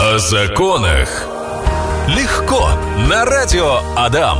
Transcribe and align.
О 0.00 0.16
законах. 0.16 1.26
Легко. 2.06 2.68
На 3.10 3.24
радио 3.24 3.80
Адам. 3.96 4.38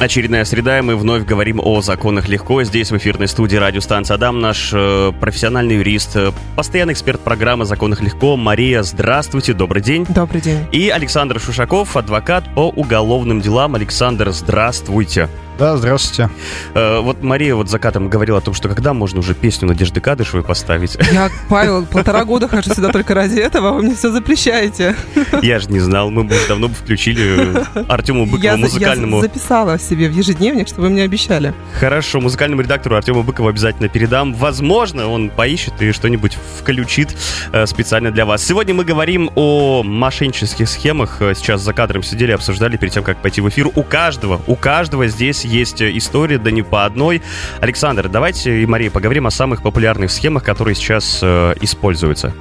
Очередная 0.00 0.46
среда, 0.46 0.78
и 0.78 0.80
мы 0.80 0.96
вновь 0.96 1.26
говорим 1.26 1.60
о 1.62 1.82
законах 1.82 2.30
легко. 2.30 2.64
Здесь 2.64 2.90
в 2.90 2.96
эфирной 2.96 3.28
студии 3.28 3.56
радиостанции 3.56 4.14
Адам 4.14 4.40
наш 4.40 4.70
э, 4.72 5.12
профессиональный 5.20 5.76
юрист, 5.76 6.16
э, 6.16 6.32
постоянный 6.56 6.94
эксперт 6.94 7.20
программы 7.20 7.66
«Законах 7.66 8.00
легко» 8.00 8.38
Мария. 8.38 8.82
Здравствуйте, 8.82 9.52
добрый 9.52 9.82
день. 9.82 10.06
Добрый 10.08 10.40
день. 10.40 10.66
И 10.72 10.88
Александр 10.88 11.38
Шушаков, 11.38 11.98
адвокат 11.98 12.44
по 12.54 12.70
уголовным 12.70 13.42
делам. 13.42 13.74
Александр, 13.74 14.30
здравствуйте. 14.30 15.28
Да, 15.60 15.76
здравствуйте. 15.76 16.30
Э, 16.72 17.00
вот 17.00 17.22
Мария 17.22 17.54
вот 17.54 17.68
закатом 17.68 18.08
говорила 18.08 18.38
о 18.38 18.40
том, 18.40 18.54
что 18.54 18.70
когда 18.70 18.94
можно 18.94 19.18
уже 19.18 19.34
песню 19.34 19.68
Надежды 19.68 20.00
Кадышевой 20.00 20.42
поставить. 20.42 20.96
Я, 21.12 21.28
Павел, 21.50 21.84
полтора 21.84 22.24
года 22.24 22.48
хожу 22.48 22.72
сюда 22.72 22.88
только 22.90 23.12
ради 23.12 23.38
этого, 23.38 23.68
а 23.68 23.72
вы 23.72 23.82
мне 23.82 23.94
все 23.94 24.10
запрещаете. 24.10 24.96
Я 25.42 25.58
же 25.58 25.70
не 25.70 25.80
знал, 25.80 26.10
мы 26.10 26.24
бы 26.24 26.34
уже 26.34 26.48
давно 26.48 26.68
бы 26.68 26.74
включили 26.74 27.62
Артему 27.90 28.24
Быкову 28.24 28.42
Я, 28.42 28.56
музыкальному... 28.56 29.16
я 29.16 29.22
записала 29.22 29.78
себе 29.78 30.08
в 30.08 30.16
ежедневник, 30.16 30.66
что 30.66 30.80
вы 30.80 30.88
мне 30.88 31.02
обещали. 31.02 31.52
Хорошо, 31.78 32.22
музыкальному 32.22 32.62
редактору 32.62 32.96
Артему 32.96 33.22
Быкову 33.22 33.48
обязательно 33.48 33.90
передам. 33.90 34.32
Возможно, 34.32 35.08
он 35.08 35.28
поищет 35.28 35.74
и 35.80 35.92
что-нибудь 35.92 36.38
включит 36.58 37.14
э, 37.52 37.66
специально 37.66 38.10
для 38.10 38.24
вас. 38.24 38.42
Сегодня 38.42 38.72
мы 38.72 38.86
говорим 38.86 39.30
о 39.34 39.82
мошеннических 39.82 40.66
схемах. 40.70 41.20
Э, 41.20 41.34
Сейчас 41.34 41.60
за 41.60 41.74
кадром 41.74 42.02
сидели, 42.02 42.32
обсуждали 42.32 42.78
перед 42.78 42.94
тем, 42.94 43.04
как 43.04 43.18
пойти 43.18 43.42
в 43.42 43.48
эфир. 43.50 43.68
У 43.74 43.82
каждого, 43.82 44.40
у 44.46 44.56
каждого 44.56 45.06
здесь 45.06 45.49
есть 45.50 45.80
э, 45.80 45.96
история, 45.96 46.38
да 46.38 46.50
не 46.50 46.62
по 46.62 46.84
одной. 46.84 47.22
Александр, 47.60 48.08
давайте 48.08 48.62
и 48.62 48.66
Мария 48.66 48.90
поговорим 48.90 49.26
о 49.26 49.30
самых 49.30 49.62
популярных 49.62 50.10
схемах, 50.10 50.44
которые 50.44 50.74
сейчас 50.74 51.20
э, 51.22 51.54
используются. 51.60 52.32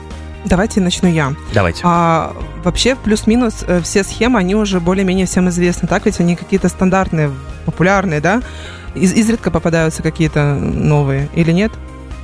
Давайте 0.45 0.79
начну 0.79 1.09
я. 1.09 1.33
Давайте. 1.53 1.81
А, 1.83 2.33
вообще, 2.63 2.95
плюс-минус, 2.95 3.65
э, 3.67 3.81
все 3.81 4.03
схемы, 4.03 4.39
они 4.39 4.55
уже 4.55 4.79
более-менее 4.79 5.25
всем 5.25 5.49
известны, 5.49 5.87
так? 5.87 6.05
Ведь 6.05 6.19
они 6.19 6.35
какие-то 6.35 6.69
стандартные, 6.69 7.31
популярные, 7.65 8.21
да? 8.21 8.41
Из- 8.95 9.13
изредка 9.13 9.51
попадаются 9.51 10.01
какие-то 10.01 10.55
новые, 10.55 11.29
или 11.35 11.51
нет? 11.51 11.71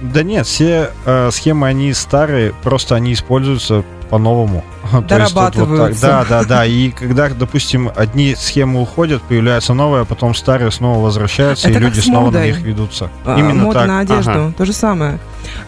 Да 0.02 0.24
нет, 0.24 0.46
все 0.46 0.92
э, 1.06 1.30
схемы, 1.32 1.68
они 1.68 1.94
старые, 1.94 2.54
просто 2.64 2.96
они 2.96 3.14
используются 3.14 3.84
по-новому. 4.10 4.64
То 4.92 4.98
есть 4.98 5.34
тут 5.34 5.36
вот 5.36 5.44
так. 5.54 5.54
Дорабатываются. 5.54 6.02
Да, 6.08 6.26
да, 6.30 6.44
да. 6.44 6.66
И 6.66 6.90
когда, 7.00 7.30
допустим, 7.30 7.92
одни 7.96 8.36
схемы 8.36 8.82
уходят, 8.82 9.22
появляются 9.24 9.74
новые, 9.74 10.04
а 10.04 10.06
потом 10.06 10.34
старые 10.36 10.72
снова 10.72 11.04
возвращаются, 11.04 11.70
Это 11.70 11.80
и 11.80 11.82
люди 11.82 12.00
снова 12.00 12.32
на 12.32 12.46
них 12.46 12.60
ведутся. 12.60 13.10
А, 13.26 13.38
Именно 13.40 13.64
мода 13.64 13.80
так. 13.80 13.88
на 13.88 14.00
одежду, 14.00 14.32
Ага. 14.32 14.54
то 14.58 14.66
же 14.66 14.74
самое. 14.74 15.20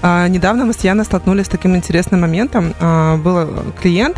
А, 0.01 0.27
недавно 0.27 0.65
мы 0.65 0.73
с 0.73 0.79
Яной 0.83 1.05
столкнулись 1.05 1.45
с 1.45 1.49
таким 1.49 1.75
интересным 1.75 2.21
моментом. 2.21 2.73
А, 2.79 3.17
был 3.17 3.49
клиент, 3.81 4.17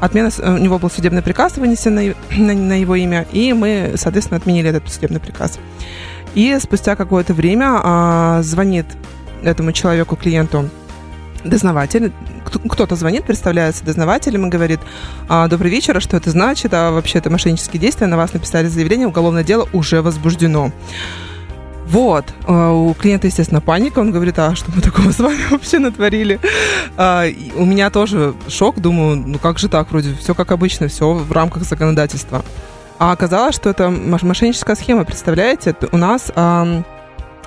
отмена, 0.00 0.30
с- 0.30 0.38
у 0.38 0.56
него 0.58 0.78
был 0.78 0.90
судебный 0.90 1.22
приказ 1.22 1.56
вынесен 1.56 1.94
на, 1.94 2.02
на- 2.36 2.54
на 2.54 2.80
его 2.80 2.94
имя, 2.96 3.26
и 3.32 3.52
мы, 3.52 3.92
соответственно, 3.96 4.38
отменили 4.38 4.68
этот 4.70 4.88
судебный 4.92 5.20
приказ. 5.20 5.58
И 6.34 6.56
спустя 6.62 6.94
какое-то 6.96 7.34
время 7.34 7.80
а, 7.82 8.42
звонит 8.42 8.86
этому 9.42 9.72
человеку, 9.72 10.14
клиенту, 10.16 10.68
дознаватель, 11.44 12.12
Кто- 12.44 12.60
кто-то 12.60 12.96
звонит, 12.96 13.24
представляется 13.24 13.84
дознавателем 13.84 14.46
и 14.46 14.48
говорит, 14.48 14.80
«А, 15.28 15.48
добрый 15.48 15.70
вечер, 15.70 15.96
а 15.96 16.00
что 16.00 16.16
это 16.16 16.30
значит, 16.30 16.72
а 16.72 16.90
вообще 16.92 17.18
это 17.18 17.28
мошеннические 17.30 17.78
действия, 17.80 18.06
на 18.06 18.16
вас 18.16 18.32
написали 18.32 18.68
заявление, 18.68 19.06
уголовное 19.06 19.44
дело 19.44 19.68
уже 19.74 20.00
возбуждено. 20.00 20.72
Вот. 21.86 22.24
А, 22.46 22.72
У 22.72 22.94
клиента, 22.94 23.26
естественно, 23.26 23.60
паника. 23.60 23.98
Он 24.00 24.10
говорит, 24.12 24.38
а 24.38 24.54
что 24.54 24.70
мы 24.74 24.80
такого 24.82 25.10
с 25.10 25.18
вами 25.18 25.38
вообще 25.50 25.78
натворили? 25.78 26.38
А, 26.96 27.24
У 27.56 27.64
меня 27.64 27.90
тоже 27.90 28.34
шок. 28.48 28.78
Думаю, 28.80 29.16
ну 29.16 29.38
как 29.38 29.58
же 29.58 29.68
так? 29.68 29.90
Вроде 29.90 30.14
все 30.14 30.34
как 30.34 30.52
обычно, 30.52 30.88
все 30.88 31.12
в 31.12 31.32
рамках 31.32 31.64
законодательства. 31.64 32.44
А 32.98 33.12
оказалось, 33.12 33.54
что 33.54 33.70
это 33.70 33.84
мош- 33.84 34.24
мошенническая 34.24 34.74
схема, 34.76 35.04
представляете? 35.04 35.74
У 35.92 35.96
нас 35.96 36.32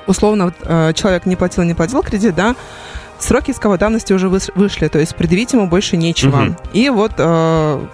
условно 0.07 0.53
э, 0.61 0.93
человек 0.93 1.25
не 1.25 1.35
платил, 1.35 1.63
не 1.63 1.73
платил 1.73 2.01
кредит, 2.01 2.33
да, 2.35 2.55
сроки 3.23 3.51
исковой 3.51 3.77
давности 3.77 4.13
уже 4.13 4.29
вышли, 4.29 4.87
то 4.87 4.99
есть 4.99 5.15
предъявить 5.15 5.53
ему 5.53 5.67
больше 5.67 5.97
нечего. 5.97 6.37
Мгм. 6.37 6.57
И 6.73 6.89
вот 6.89 7.13
э, 7.17 7.85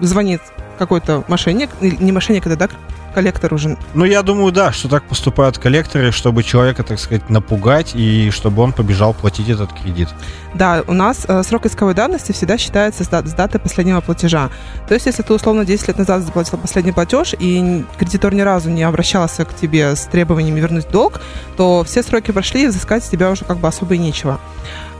звонит 0.00 0.40
какой-то 0.78 1.24
мошенник, 1.28 1.70
не 1.80 2.12
мошенник, 2.12 2.46
это 2.46 2.56
да, 2.56 2.68
коллектор 3.14 3.54
уже 3.54 3.76
Ну, 3.94 4.04
я 4.04 4.22
думаю, 4.22 4.52
да, 4.52 4.72
что 4.72 4.88
так 4.88 5.04
поступают 5.04 5.58
коллекторы, 5.58 6.12
чтобы 6.12 6.42
человека, 6.42 6.82
так 6.82 6.98
сказать, 6.98 7.30
напугать, 7.30 7.92
и 7.94 8.30
чтобы 8.30 8.62
он 8.62 8.72
побежал 8.72 9.14
платить 9.14 9.48
этот 9.48 9.72
кредит. 9.72 10.08
Да, 10.54 10.82
у 10.86 10.92
нас 10.92 11.24
э, 11.26 11.42
срок 11.42 11.66
исковой 11.66 11.94
давности 11.94 12.32
всегда 12.32 12.58
считается 12.58 13.04
с, 13.04 13.08
дат- 13.08 13.26
с 13.26 13.32
даты 13.32 13.58
последнего 13.58 14.00
платежа. 14.00 14.50
То 14.88 14.94
есть, 14.94 15.06
если 15.06 15.22
ты 15.22 15.32
условно 15.32 15.64
10 15.64 15.88
лет 15.88 15.98
назад 15.98 16.22
заплатил 16.22 16.58
последний 16.58 16.92
платеж, 16.92 17.34
и 17.38 17.84
кредитор 17.98 18.34
ни 18.34 18.42
разу 18.42 18.70
не 18.70 18.82
обращался 18.82 19.44
к 19.44 19.54
тебе 19.54 19.96
с 19.96 20.04
требованиями 20.06 20.60
вернуть 20.60 20.88
долг, 20.90 21.20
то 21.56 21.82
все 21.84 22.02
сроки 22.02 22.32
прошли, 22.32 22.64
и 22.64 22.66
взыскать 22.66 23.04
с 23.04 23.08
тебя 23.08 23.30
уже 23.30 23.44
как 23.44 23.58
бы 23.58 23.68
особо 23.68 23.94
и 23.94 23.98
нечего. 23.98 24.38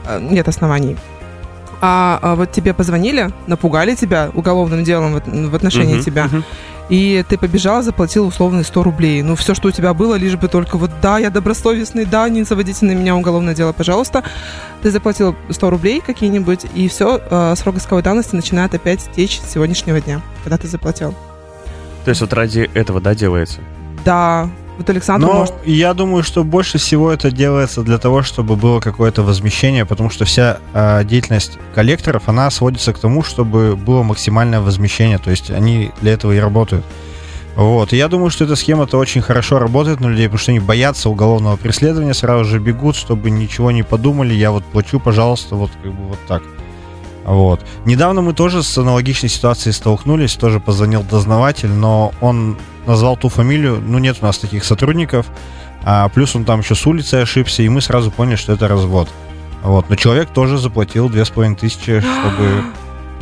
Э, 0.07 0.19
Нет 0.21 0.47
оснований. 0.47 0.97
А, 1.81 2.19
а 2.21 2.35
вот 2.35 2.51
тебе 2.51 2.73
позвонили, 2.73 3.29
напугали 3.47 3.95
тебя 3.95 4.31
уголовным 4.33 4.83
делом 4.83 5.15
в, 5.19 5.49
в 5.51 5.55
отношении 5.55 5.95
Мгм, 5.95 6.03
тебя, 6.03 6.25
мгм. 6.25 6.43
И 6.89 7.23
ты 7.27 7.37
побежал, 7.37 7.81
заплатил 7.81 8.27
условные 8.27 8.63
100 8.63 8.83
рублей. 8.83 9.21
Ну, 9.21 9.35
все, 9.35 9.53
что 9.53 9.69
у 9.69 9.71
тебя 9.71 9.93
было, 9.93 10.15
лишь 10.15 10.35
бы 10.35 10.47
только 10.47 10.77
вот, 10.77 10.91
да, 11.01 11.17
я 11.17 11.29
добросовестный, 11.29 12.05
да, 12.05 12.29
не 12.29 12.43
заводите 12.43 12.85
на 12.85 12.91
меня 12.91 13.15
уголовное 13.15 13.55
дело, 13.55 13.71
пожалуйста. 13.71 14.23
Ты 14.81 14.91
заплатил 14.91 15.35
100 15.49 15.69
рублей 15.69 16.01
какие-нибудь, 16.05 16.65
и 16.75 16.87
все, 16.87 17.55
срок 17.55 17.77
исковой 17.77 18.03
давности 18.03 18.35
начинает 18.35 18.73
опять 18.73 19.09
течь 19.15 19.39
с 19.39 19.53
сегодняшнего 19.53 19.99
дня, 19.99 20.21
когда 20.43 20.57
ты 20.57 20.67
заплатил. 20.67 21.15
То 22.03 22.09
есть 22.09 22.21
вот 22.21 22.33
ради 22.33 22.69
этого, 22.73 23.01
да, 23.01 23.15
делается? 23.15 23.61
Да, 24.03 24.49
вот 24.77 24.89
Александр 24.89 25.27
Но 25.27 25.33
может... 25.33 25.55
я 25.65 25.93
думаю, 25.93 26.23
что 26.23 26.43
больше 26.43 26.77
всего 26.77 27.11
это 27.11 27.31
делается 27.31 27.81
для 27.81 27.97
того, 27.97 28.23
чтобы 28.23 28.55
было 28.55 28.79
какое-то 28.79 29.23
возмещение, 29.23 29.85
потому 29.85 30.09
что 30.09 30.25
вся 30.25 30.59
э, 30.73 31.03
деятельность 31.05 31.57
коллекторов, 31.73 32.27
она 32.27 32.49
сводится 32.51 32.93
к 32.93 32.99
тому, 32.99 33.23
чтобы 33.23 33.75
было 33.75 34.03
максимальное 34.03 34.61
возмещение, 34.61 35.17
то 35.17 35.31
есть 35.31 35.49
они 35.49 35.91
для 36.01 36.13
этого 36.13 36.33
и 36.33 36.39
работают. 36.39 36.85
Вот. 37.55 37.93
И 37.93 37.97
я 37.97 38.09
думаю, 38.09 38.31
что 38.31 38.43
эта 38.43 38.55
схема-то 38.55 38.97
очень 38.97 39.21
хорошо 39.21 39.59
работает 39.59 40.01
на 40.01 40.07
людей, 40.07 40.25
потому 40.27 40.39
что 40.39 40.51
они 40.51 40.59
боятся 40.59 41.09
уголовного 41.09 41.55
преследования, 41.55 42.13
сразу 42.13 42.43
же 42.43 42.59
бегут, 42.59 42.97
чтобы 42.97 43.31
ничего 43.31 43.71
не 43.71 43.83
подумали, 43.83 44.33
я 44.33 44.51
вот 44.51 44.65
плачу, 44.65 44.99
пожалуйста, 44.99 45.55
вот 45.55 45.71
как 45.81 45.93
бы 45.93 46.03
вот 46.09 46.19
так. 46.27 46.43
Вот. 47.25 47.65
Недавно 47.85 48.21
мы 48.21 48.33
тоже 48.33 48.61
с 48.61 48.77
аналогичной 48.77 49.29
ситуацией 49.29 49.73
столкнулись, 49.73 50.35
тоже 50.35 50.59
позвонил 50.59 51.03
дознаватель, 51.03 51.71
но 51.71 52.13
он 52.21 52.57
назвал 52.85 53.17
ту 53.17 53.29
фамилию, 53.29 53.81
ну 53.83 53.97
нет 53.97 54.17
у 54.21 54.25
нас 54.25 54.37
таких 54.37 54.63
сотрудников, 54.63 55.25
а 55.83 56.07
плюс 56.09 56.35
он 56.35 56.45
там 56.45 56.59
еще 56.59 56.75
с 56.75 56.85
улицы 56.85 57.15
ошибся, 57.15 57.63
и 57.63 57.69
мы 57.69 57.81
сразу 57.81 58.11
поняли, 58.11 58.35
что 58.35 58.53
это 58.53 58.67
развод. 58.67 59.09
Вот. 59.63 59.89
Но 59.89 59.95
человек 59.95 60.29
тоже 60.29 60.59
заплатил 60.59 61.09
две 61.09 61.25
с 61.25 61.29
половиной 61.31 61.55
тысячи, 61.55 61.99
чтобы, 61.99 62.63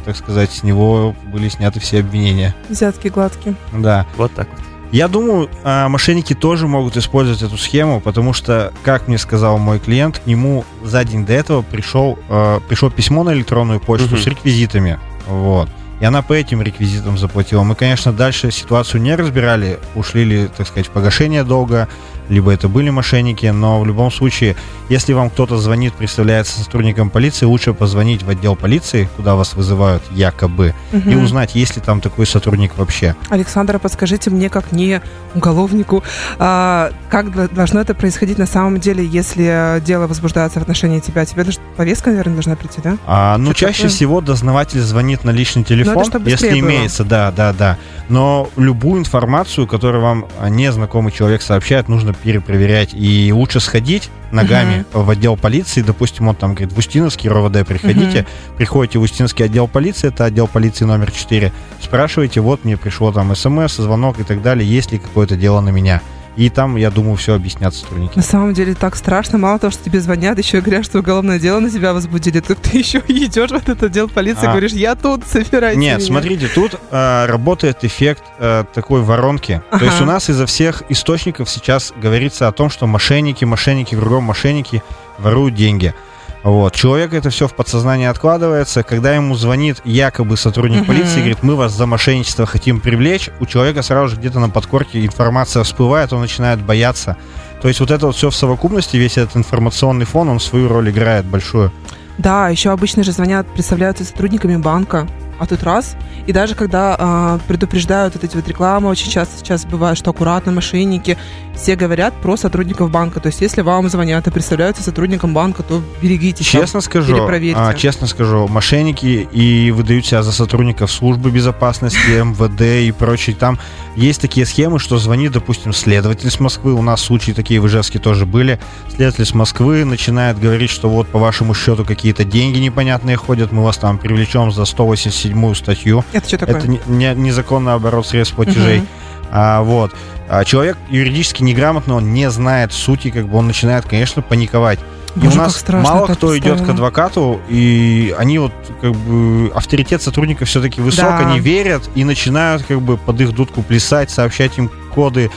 так 0.04 0.18
сказать, 0.18 0.52
с 0.52 0.64
него 0.64 1.16
были 1.32 1.48
сняты 1.48 1.80
все 1.80 2.02
обвинения. 2.02 2.54
Взятки 2.68 3.08
гладкие. 3.08 3.56
Да. 3.72 4.06
Вот 4.18 4.34
так 4.34 4.50
вот. 4.50 4.73
Я 4.94 5.08
думаю, 5.08 5.50
а, 5.64 5.90
мошенники 5.90 6.36
тоже 6.36 6.68
могут 6.68 6.98
использовать 6.98 7.42
эту 7.42 7.58
схему, 7.58 8.00
потому 8.00 8.32
что, 8.32 8.72
как 8.84 9.08
мне 9.08 9.18
сказал 9.18 9.58
мой 9.58 9.80
клиент, 9.80 10.20
к 10.20 10.28
нему 10.28 10.66
за 10.84 11.04
день 11.04 11.26
до 11.26 11.34
этого 11.34 11.64
пришел, 11.64 12.20
а, 12.30 12.60
пришло 12.60 12.92
письмо 12.92 13.24
на 13.24 13.34
электронную 13.34 13.80
почту 13.80 14.10
Мгм. 14.14 14.18
с 14.20 14.28
реквизитами. 14.28 15.00
Вот. 15.28 15.68
И 16.00 16.06
она 16.06 16.22
по 16.22 16.34
этим 16.34 16.62
реквизитам 16.62 17.18
заплатила. 17.18 17.64
Мы, 17.64 17.76
конечно, 17.76 18.12
дальше 18.12 18.52
ситуацию 18.52 19.02
не 19.02 19.16
разбирали, 19.16 19.80
ушли 19.96 20.26
ли, 20.26 20.48
так 20.56 20.68
сказать, 20.68 20.88
в 20.88 20.92
погашение 20.92 21.44
долга, 21.44 21.88
либо 22.30 22.52
это 22.52 22.68
были 22.70 22.90
мошенники, 22.90 23.46
но 23.48 23.82
в 23.82 23.86
любом 23.86 24.10
случае, 24.10 24.56
если 24.90 25.12
вам 25.14 25.30
кто-то 25.30 25.58
звонит, 25.58 25.94
представляется 25.94 26.58
сотрудником 26.64 27.10
полиции, 27.10 27.46
лучше 27.46 27.74
позвонить 27.74 28.24
в 28.24 28.30
отдел 28.30 28.56
полиции, 28.56 29.10
куда 29.18 29.36
вас 29.36 29.54
вызывают 29.56 30.02
якобы, 30.12 30.74
и 30.94 30.96
Мгм. 30.98 31.24
узнать, 31.24 31.54
есть 31.56 31.76
ли 31.76 31.82
там 31.82 32.00
такой 32.00 32.26
сотрудник 32.26 32.78
вообще. 32.78 33.16
Александра, 33.30 33.78
подскажите 33.78 34.30
мне, 34.30 34.50
как 34.50 34.72
не 34.72 35.02
уголовнику, 35.36 36.04
а, 36.40 36.92
как 37.10 37.54
должно 37.54 37.82
это 37.82 37.94
происходить 37.94 38.38
на 38.38 38.46
самом 38.46 38.80
деле, 38.80 39.06
если 39.06 39.82
дело 39.86 40.08
возбуждается 40.08 40.60
в 40.60 40.62
отношении 40.64 41.00
тебя? 41.02 41.26
Тебе 41.26 41.44
даже 41.44 41.60
повестка, 41.76 42.10
наверное, 42.10 42.36
должна 42.36 42.56
прийти, 42.56 42.80
да? 42.82 42.98
А, 43.06 43.38
ну, 43.38 43.48
Что 43.52 43.66
чаще 43.68 43.74
такое? 43.84 43.90
всего 43.90 44.22
дознаватель 44.22 44.80
звонит 44.80 45.24
на 45.26 45.32
личный 45.32 45.64
телефон, 45.64 45.93
Это 46.02 46.10
чтоб 46.10 46.28
если 46.28 46.50
было. 46.50 46.60
имеется, 46.60 47.04
да, 47.04 47.32
да, 47.32 47.54
да. 47.54 47.78
Но 48.10 48.50
любую 48.58 49.00
информацию, 49.00 49.68
которую 49.68 50.02
вам 50.02 50.26
а, 50.40 50.50
незнакомый 50.50 51.12
человек 51.12 51.42
сообщает, 51.42 51.88
нужно 51.88 52.14
перепроверять. 52.14 52.94
И 52.94 53.32
лучше 53.34 53.60
сходить 53.60 54.10
ногами 54.32 54.86
в 54.94 55.10
отдел 55.10 55.38
полиции, 55.38 55.82
допустим, 55.82 56.28
он 56.28 56.36
там 56.36 56.56
говорит, 56.56 56.74
в 56.74 56.78
Устиновский 56.78 57.30
РОВД 57.30 57.66
приходите, 57.68 58.26
приходите 58.58 59.00
в 59.00 59.04
Устинский 59.04 59.46
отдел 59.46 59.68
полиции, 59.68 60.08
это 60.08 60.26
отдел 60.26 60.48
полиции 60.48 60.86
номер 60.86 61.12
4, 61.12 61.54
спрашиваете, 61.80 62.42
вот 62.42 62.66
мне 62.66 62.76
пришло 62.76 63.12
там 63.12 63.36
смс, 63.36 63.76
звонок 63.76 64.20
и 64.20 64.24
так 64.24 64.42
далее, 64.42 64.68
есть 64.68 64.92
ли 64.92 64.98
какое-то 64.98 65.36
дело 65.36 65.62
на 65.62 65.70
меня. 65.70 66.02
И 66.36 66.50
там, 66.50 66.76
я 66.78 66.90
думаю, 66.90 67.16
все 67.16 67.36
объяснят 67.36 67.74
сотрудники. 67.74 68.16
На 68.18 68.24
самом 68.24 68.54
деле 68.54 68.74
так 68.74 68.96
страшно. 68.96 69.38
Мало 69.38 69.60
того, 69.60 69.72
что 69.72 69.84
тебе 69.84 70.00
звонят, 70.02 70.38
еще 70.38 70.58
и 70.58 70.62
говорят, 70.62 70.86
что 70.86 71.00
уголовное 71.00 71.40
дело 71.40 71.60
на 71.60 71.70
тебя 71.70 71.94
возбудили. 71.94 72.40
Так 72.40 72.58
ты 72.58 72.78
еще 72.78 73.00
идешь 73.08 73.52
в 73.52 73.54
этот 73.54 73.84
отдел 73.84 74.08
полиции 74.10 74.44
и 74.44 74.48
А. 74.48 74.52
говоришь, 74.52 74.72
я 74.72 74.96
тут, 74.96 75.26
собирайте 75.26 75.78
Нет, 75.78 75.98
меня». 76.00 76.08
смотрите, 76.08 76.48
тут 76.48 76.80
э, 76.92 77.26
работает 77.28 77.84
эффект 77.84 78.24
э, 78.40 78.64
такой 78.74 79.02
воронки. 79.02 79.62
Ага. 79.70 79.80
То 79.80 79.86
есть 79.86 80.02
у 80.02 80.06
нас 80.06 80.30
изо 80.30 80.46
всех 80.46 80.84
источников 80.90 81.50
сейчас 81.50 81.94
говорится 81.96 82.48
о 82.48 82.52
том, 82.52 82.70
что 82.70 82.88
мошенники, 82.88 83.46
мошенники, 83.46 83.96
кругом 83.96 84.24
мошенники 84.24 84.82
воруют 85.20 85.56
деньги. 85.56 85.94
Вот. 86.44 86.76
Человек 86.76 87.14
это 87.14 87.30
все 87.30 87.48
в 87.48 87.54
подсознании 87.56 88.06
откладывается. 88.06 88.84
Когда 88.84 89.16
ему 89.16 89.36
звонит 89.36 89.78
якобы 89.86 90.36
сотрудник 90.38 90.80
Мгм. 90.80 90.88
полиции 90.88 91.16
и 91.16 91.20
говорит, 91.20 91.42
мы 91.42 91.56
вас 91.56 91.72
за 91.72 91.86
мошенничество 91.86 92.46
хотим 92.46 92.82
привлечь, 92.82 93.30
у 93.40 93.46
человека 93.46 93.82
сразу 93.82 94.10
же 94.10 94.16
где-то 94.18 94.40
на 94.40 94.50
подкорке 94.50 95.06
информация 95.06 95.64
всплывает, 95.64 96.12
он 96.12 96.20
начинает 96.22 96.60
бояться. 96.62 97.16
То 97.62 97.70
есть 97.70 97.80
вот 97.80 97.92
это 97.92 98.08
вот 98.08 98.16
все 98.18 98.30
в 98.30 98.36
совокупности, 98.36 98.98
весь 98.98 99.18
этот 99.18 99.38
информационный 99.38 100.06
фон, 100.06 100.28
он 100.28 100.42
свою 100.42 100.68
роль 100.68 100.90
играет 100.90 101.24
большую. 101.26 101.72
Да, 102.18 102.50
еще 102.50 102.72
обычно 102.72 103.04
же 103.04 103.14
звонят, 103.14 103.48
представляются 103.54 104.04
сотрудниками 104.04 104.58
банка, 104.58 105.08
а 105.44 105.46
тут 105.46 105.64
раз. 105.64 105.96
И 106.26 106.32
даже 106.32 106.56
когда 106.56 106.96
а, 106.98 107.40
предупреждают 107.48 108.16
вот 108.16 108.24
эти 108.24 108.36
вот 108.36 108.48
рекламы, 108.48 108.90
очень 108.90 109.12
часто 109.12 109.38
сейчас 109.38 109.66
бывает, 109.66 109.98
что 109.98 110.12
аккуратно 110.12 110.54
мошенники, 110.54 111.18
все 111.54 111.76
говорят 111.76 112.14
про 112.22 112.38
сотрудников 112.38 112.90
банка. 112.90 113.20
То 113.20 113.28
есть 113.28 113.42
если 113.42 113.62
вам 113.62 113.90
звонят 113.90 114.26
и 114.26 114.32
представляются 114.32 114.84
сотрудником 114.84 115.34
банка, 115.34 115.64
то 115.64 115.84
берегитесь. 116.02 116.50
там. 116.50 116.62
Честно 116.62 116.82
скажу, 116.82 117.14
перепроверьте. 117.14 117.60
а, 117.60 117.74
честно 117.74 118.08
скажу, 118.08 118.48
мошенники 118.48 119.28
и 119.32 119.72
выдают 119.72 120.06
себя 120.06 120.24
за 120.24 120.32
сотрудников 120.32 120.92
службы 120.92 121.30
безопасности, 121.30 121.98
МВД 122.24 122.88
и 122.88 122.92
прочее. 122.92 123.36
Там 123.36 123.60
есть 123.96 124.22
такие 124.22 124.46
схемы, 124.46 124.80
что 124.80 124.98
звонит, 124.98 125.34
допустим, 125.34 125.74
следователь 125.74 126.32
с 126.32 126.40
Москвы. 126.40 126.74
У 126.74 126.82
нас 126.82 127.02
случаи 127.02 127.32
такие 127.34 127.60
в 127.60 127.68
Ижевске 127.68 128.00
тоже 128.00 128.26
были. 128.26 128.60
Следователь 128.90 129.26
с 129.26 129.34
Москвы 129.34 129.84
начинает 129.84 130.40
говорить, 130.40 130.70
что 130.70 130.90
вот 130.90 131.08
по 131.10 131.20
вашему 131.20 131.54
счету 131.54 131.84
какие-то 131.84 132.24
деньги 132.24 132.60
непонятные 132.60 133.18
ходят, 133.18 133.52
мы 133.52 133.64
вас 133.64 133.78
там 133.78 133.98
привлечем 133.98 134.52
за 134.52 134.66
187 134.66 135.33
статью. 135.56 136.04
Это 136.14 136.28
что 136.28 136.38
такое? 136.38 136.58
Это 136.58 136.68
не- 136.68 136.82
не- 136.88 137.14
незаконный 137.16 137.74
оборот 137.74 138.06
средств 138.08 138.36
платежей. 138.36 138.80
Мгм. 138.80 138.88
А, 139.32 139.62
вот. 139.62 139.96
А 140.30 140.44
человек 140.46 140.78
юридически 140.90 141.44
неграмотный, 141.44 141.96
он 141.96 142.14
не 142.14 142.30
знает 142.30 142.72
сути, 142.74 143.10
как 143.10 143.28
бы 143.28 143.38
он 143.38 143.48
начинает, 143.48 143.86
конечно, 143.86 144.22
паниковать. 144.22 144.80
И 145.16 145.20
Боже, 145.20 145.28
у 145.28 145.44
как 145.44 145.48
нас 145.48 145.64
мало 145.84 146.08
кто 146.08 146.36
идет 146.38 146.62
к 146.62 146.70
адвокату, 146.70 147.40
и 147.48 148.16
они 148.18 148.40
вот 148.40 148.54
как 148.82 148.94
бы 148.94 149.52
авторитет 149.54 150.02
сотрудников 150.02 150.48
все-таки 150.48 150.82
высок, 150.82 151.06
Да. 151.06 151.18
они 151.20 151.40
верят 151.40 151.88
и 151.94 152.04
начинают 152.04 152.64
как 152.64 152.82
бы 152.82 152.98
под 152.98 153.22
их 153.22 153.34
дудку 153.34 153.62
плясать, 153.62 154.10
сообщать 154.10 154.58
им 154.58 154.72
коды, 154.96 155.30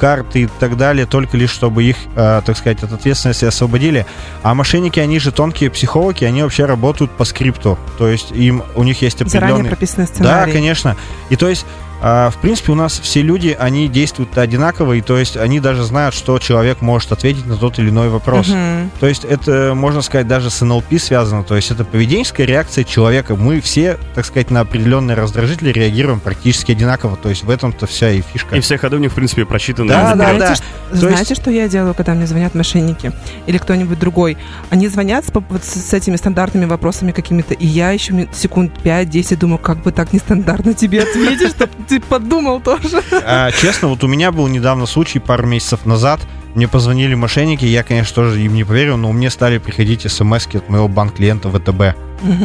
карты 0.00 0.42
и 0.42 0.48
так 0.58 0.76
далее, 0.76 1.04
только 1.04 1.36
лишь 1.36 1.50
чтобы 1.50 1.84
их, 1.84 1.96
э, 2.16 2.40
так 2.44 2.56
сказать, 2.56 2.82
от 2.82 2.92
ответственности 2.92 3.44
освободили. 3.44 4.06
А 4.42 4.54
мошенники, 4.54 4.98
они 4.98 5.18
же 5.18 5.30
тонкие 5.30 5.70
психологи, 5.70 6.24
они 6.24 6.42
вообще 6.42 6.64
работают 6.64 7.10
по 7.10 7.24
скрипту, 7.24 7.78
то 7.98 8.08
есть 8.08 8.32
им 8.32 8.62
у 8.74 8.82
них 8.82 9.02
есть 9.02 9.18
Заранее 9.18 9.54
определенный 9.54 9.68
прописанный 9.68 10.08
да, 10.18 10.46
конечно. 10.46 10.96
И 11.28 11.36
то 11.36 11.48
есть, 11.48 11.66
в 12.00 12.34
принципе, 12.40 12.72
у 12.72 12.74
нас 12.74 12.98
все 12.98 13.22
люди, 13.22 13.56
они 13.58 13.88
действуют 13.88 14.36
одинаково, 14.38 14.94
и 14.94 15.00
то 15.00 15.18
есть 15.18 15.36
они 15.36 15.60
даже 15.60 15.84
знают, 15.84 16.14
что 16.14 16.38
человек 16.38 16.80
может 16.80 17.12
ответить 17.12 17.46
на 17.46 17.56
тот 17.56 17.78
или 17.78 17.90
иной 17.90 18.08
вопрос. 18.08 18.48
Мгм. 18.48 18.90
То 19.00 19.06
есть 19.06 19.24
это, 19.24 19.72
можно 19.74 20.00
сказать, 20.02 20.26
даже 20.26 20.50
с 20.50 20.64
НЛП 20.64 20.98
связано. 20.98 21.44
То 21.44 21.56
есть 21.56 21.70
это 21.70 21.84
поведенческая 21.84 22.46
реакция 22.46 22.84
человека. 22.84 23.36
Мы 23.36 23.60
все, 23.60 23.98
так 24.14 24.24
сказать, 24.24 24.50
на 24.50 24.60
определенные 24.60 25.14
раздражители 25.16 25.70
реагируем 25.70 26.20
практически 26.20 26.72
одинаково. 26.72 27.16
То 27.16 27.28
есть 27.28 27.44
в 27.44 27.50
этом-то 27.50 27.86
вся 27.86 28.10
и 28.10 28.22
фишка. 28.22 28.56
И 28.56 28.60
все 28.60 28.78
ходы 28.78 28.96
у 28.96 28.98
них, 29.00 29.12
в 29.12 29.14
принципе, 29.14 29.44
просчитаны. 29.44 29.88
Да, 29.88 30.10
да, 30.10 30.14
знаете, 30.14 30.38
да. 30.38 30.54
ш- 30.56 30.62
То 30.90 30.96
знаете, 30.96 31.34
что 31.34 31.50
я 31.50 31.68
делаю, 31.68 31.94
когда 31.94 32.14
мне 32.14 32.26
звонят 32.26 32.54
мошенники 32.54 33.12
или 33.46 33.58
кто-нибудь 33.58 33.98
другой? 33.98 34.38
Они 34.70 34.88
звонят 34.88 35.26
с, 35.26 35.30
вот 35.34 35.64
с, 35.64 35.92
этими 35.92 36.16
стандартными 36.16 36.64
вопросами 36.64 37.12
какими-то, 37.12 37.54
и 37.54 37.66
я 37.66 37.90
еще 37.90 38.28
секунд 38.32 38.72
5-10 38.82 39.36
думаю, 39.36 39.58
как 39.58 39.82
бы 39.82 39.92
так 39.92 40.12
нестандартно 40.12 40.74
тебе 40.74 41.02
ответить, 41.02 41.50
чтобы 41.50 41.70
ты 41.90 42.00
подумал 42.00 42.60
тоже. 42.60 43.02
А, 43.24 43.50
честно, 43.50 43.88
вот 43.88 44.04
у 44.04 44.06
меня 44.06 44.30
был 44.30 44.46
недавно 44.46 44.86
случай, 44.86 45.18
пару 45.18 45.44
месяцев 45.46 45.86
назад. 45.86 46.20
Мне 46.54 46.68
позвонили 46.68 47.14
мошенники, 47.14 47.64
я, 47.64 47.82
конечно, 47.82 48.14
тоже 48.14 48.40
им 48.40 48.54
не 48.54 48.62
поверил, 48.62 48.96
но 48.96 49.12
мне 49.12 49.28
стали 49.28 49.58
приходить 49.58 50.10
смс 50.10 50.46
от 50.54 50.68
моего 50.68 50.86
банк-клиента 50.88 51.50
ВТБ. 51.50 51.96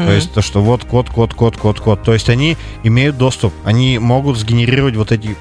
То 0.05 0.11
есть 0.11 0.33
то, 0.33 0.41
что 0.41 0.61
вот 0.61 0.83
код, 0.83 1.09
код, 1.09 1.33
код, 1.33 1.57
код, 1.57 1.79
код. 1.79 2.01
То 2.03 2.13
есть 2.13 2.29
они 2.29 2.57
имеют 2.83 3.17
доступ, 3.17 3.53
они 3.63 3.99
могут 3.99 4.37
сгенерировать 4.37 4.95
вот 4.95 5.11
эти 5.11 5.35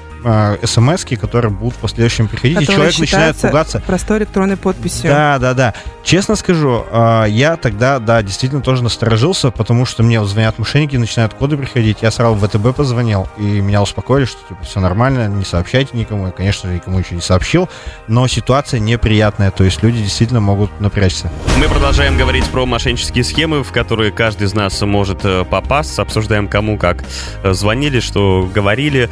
смс, 0.63 1.05
которые 1.19 1.51
будут 1.51 1.75
в 1.75 1.79
последующем 1.79 2.27
приходить, 2.27 2.57
и 2.57 2.65
Которые 2.65 2.91
человек 2.91 2.99
начинает 2.99 3.35
пугаться. 3.35 3.83
Простой 3.85 4.19
электронной 4.19 4.57
подписью. 4.57 5.09
Да, 5.09 5.37
да, 5.39 5.53
да. 5.53 5.73
Честно 6.03 6.35
скажу, 6.35 6.85
а, 6.91 7.25
я 7.25 7.57
тогда, 7.57 7.99
да, 7.99 8.21
действительно 8.21 8.61
тоже 8.61 8.83
насторожился, 8.83 9.51
потому 9.51 9.85
что 9.85 10.03
мне 10.03 10.23
звонят 10.25 10.57
мошенники, 10.59 10.95
начинают 10.95 11.33
коды 11.33 11.57
приходить. 11.57 11.99
Я 12.01 12.11
сразу 12.11 12.35
в 12.35 12.47
ВТБ 12.47 12.75
позвонил, 12.75 13.27
и 13.37 13.43
меня 13.43 13.81
успокоили, 13.81 14.25
что 14.25 14.39
типа 14.47 14.63
все 14.63 14.79
нормально, 14.79 15.27
не 15.27 15.45
сообщайте 15.45 15.97
никому. 15.97 16.27
Я, 16.27 16.31
конечно 16.31 16.69
же, 16.69 16.75
никому 16.75 16.99
еще 16.99 17.15
не 17.15 17.21
сообщил, 17.21 17.69
но 18.07 18.27
ситуация 18.27 18.79
неприятная, 18.79 19.51
то 19.51 19.63
есть 19.63 19.83
люди 19.83 20.01
действительно 20.01 20.39
могут 20.41 20.79
напрячься. 20.79 21.31
Мы 21.59 21.67
продолжаем 21.67 22.17
говорить 22.17 22.45
про 22.49 22.65
мошеннические 22.65 23.23
схемы, 23.23 23.63
в 23.63 23.71
которые 23.71 24.11
каждый 24.11 24.47
из 24.47 24.53
нас 24.53 24.81
может 24.81 25.23
э, 25.23 25.43
попасть. 25.45 25.97
Обсуждаем, 25.99 26.47
кому 26.47 26.77
как 26.77 27.03
э, 27.43 27.53
звонили, 27.53 27.99
что 27.99 28.49
говорили. 28.53 29.09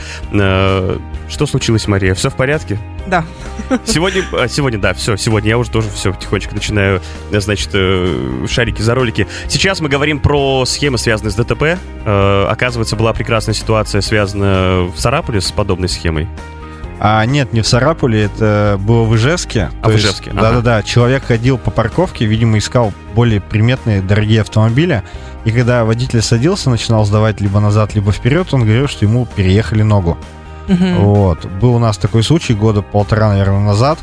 Что 1.30 1.46
случилось, 1.48 1.88
Мария? 1.88 2.14
Все 2.14 2.30
в 2.30 2.36
порядке? 2.36 2.78
Да. 3.08 3.24
Сегодня, 3.86 4.24
а, 4.34 4.48
сегодня, 4.48 4.80
да, 4.80 4.94
все, 4.94 5.18
сегодня 5.18 5.50
я 5.50 5.58
уже 5.58 5.72
тоже 5.72 5.90
все 5.90 6.14
потихонечку 6.14 6.54
начинаю, 6.54 7.02
э, 7.32 7.40
значит, 7.40 7.70
э, 7.74 8.46
шарики 8.50 8.82
за 8.82 8.94
ролики. 8.94 9.28
Сейчас 9.48 9.80
мы 9.80 9.90
говорим 9.90 10.20
про 10.20 10.66
схемы, 10.66 10.98
связанные 10.98 11.32
с 11.32 11.36
ДТП. 11.36 11.78
Э, 12.06 12.48
Оказывается, 12.50 12.96
была 12.96 13.14
прекрасная 13.14 13.56
ситуация, 13.56 14.02
связанная 14.02 14.82
в 14.84 14.98
Сарапуле 14.98 15.42
с 15.42 15.52
подобной 15.52 15.90
схемой. 15.90 16.28
А 17.00 17.26
нет, 17.26 17.52
не 17.52 17.62
в 17.62 17.68
Сарапуле, 17.68 18.24
это 18.24 18.78
было 18.80 19.04
в 19.04 19.16
Ижевске. 19.16 19.72
А, 19.82 19.86
То 19.86 19.90
в 19.90 19.94
есть, 19.94 20.06
Ижевске, 20.06 20.32
ага. 20.32 20.42
Да-да-да, 20.42 20.84
человек 20.84 21.26
ходил 21.26 21.58
по 21.58 21.72
парковке, 21.72 22.26
видимо, 22.26 22.58
искал 22.58 22.94
более 23.16 23.42
приметные, 23.42 24.02
дорогие 24.02 24.42
автомобили. 24.42 25.04
И 25.46 25.52
когда 25.52 25.84
водитель 25.84 26.22
садился, 26.22 26.70
начинал 26.70 27.06
сдавать 27.06 27.42
либо 27.42 27.60
назад, 27.60 27.96
либо 27.96 28.12
вперед, 28.12 28.54
он 28.54 28.62
говорил, 28.62 28.88
что 28.88 29.06
ему 29.06 29.26
переехали 29.26 29.82
ногу. 29.82 30.18
Мгм. 30.68 30.95
Вот. 31.00 31.45
Был 31.45 31.75
у 31.75 31.80
нас 31.80 31.98
такой 31.98 32.24
случай 32.24 32.54
года 32.54 32.81
полтора, 32.81 33.30
наверное, 33.30 33.60
назад. 33.60 34.00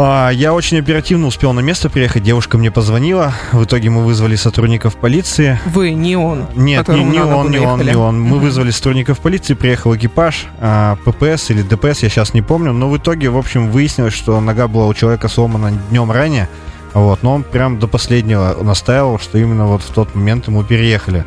А, 0.00 0.30
Я 0.30 0.54
очень 0.54 0.78
оперативно 0.78 1.26
успел 1.26 1.52
на 1.52 1.60
место 1.60 1.90
приехать. 1.90 2.22
Девушка 2.22 2.56
мне 2.56 2.70
позвонила. 2.70 3.32
В 3.52 3.64
итоге 3.64 3.90
мы 3.90 4.04
вызвали 4.04 4.36
сотрудников 4.36 4.96
полиции. 4.96 5.58
Вы, 5.66 5.90
не 5.92 6.16
он. 6.16 6.46
Нет, 6.54 6.86
не, 6.88 7.02
не 7.02 7.18
он, 7.20 7.50
не 7.50 7.58
он, 7.58 7.80
не 7.84 7.96
он. 7.96 8.20
Мы 8.20 8.36
Мгм. 8.36 8.40
вызвали 8.40 8.70
сотрудников 8.70 9.18
полиции, 9.18 9.54
приехал 9.54 9.96
экипаж, 9.96 10.46
а, 10.60 10.96
ППС 11.04 11.50
или 11.50 11.62
ДПС, 11.62 12.02
я 12.04 12.08
сейчас 12.08 12.32
не 12.32 12.42
помню. 12.42 12.72
Но 12.72 12.88
в 12.88 12.96
итоге, 12.96 13.28
в 13.30 13.36
общем, 13.36 13.70
выяснилось, 13.70 14.14
что 14.14 14.40
нога 14.40 14.68
была 14.68 14.86
у 14.86 14.94
человека 14.94 15.28
сломана 15.28 15.72
днем 15.90 16.12
ранее. 16.12 16.48
Вот, 16.94 17.22
но 17.22 17.34
он 17.34 17.42
прям 17.42 17.78
до 17.78 17.86
последнего 17.86 18.56
настаивал, 18.62 19.18
что 19.18 19.36
именно 19.38 19.66
вот 19.66 19.82
в 19.82 19.90
тот 19.90 20.14
момент 20.14 20.46
ему 20.48 20.62
переехали. 20.64 21.24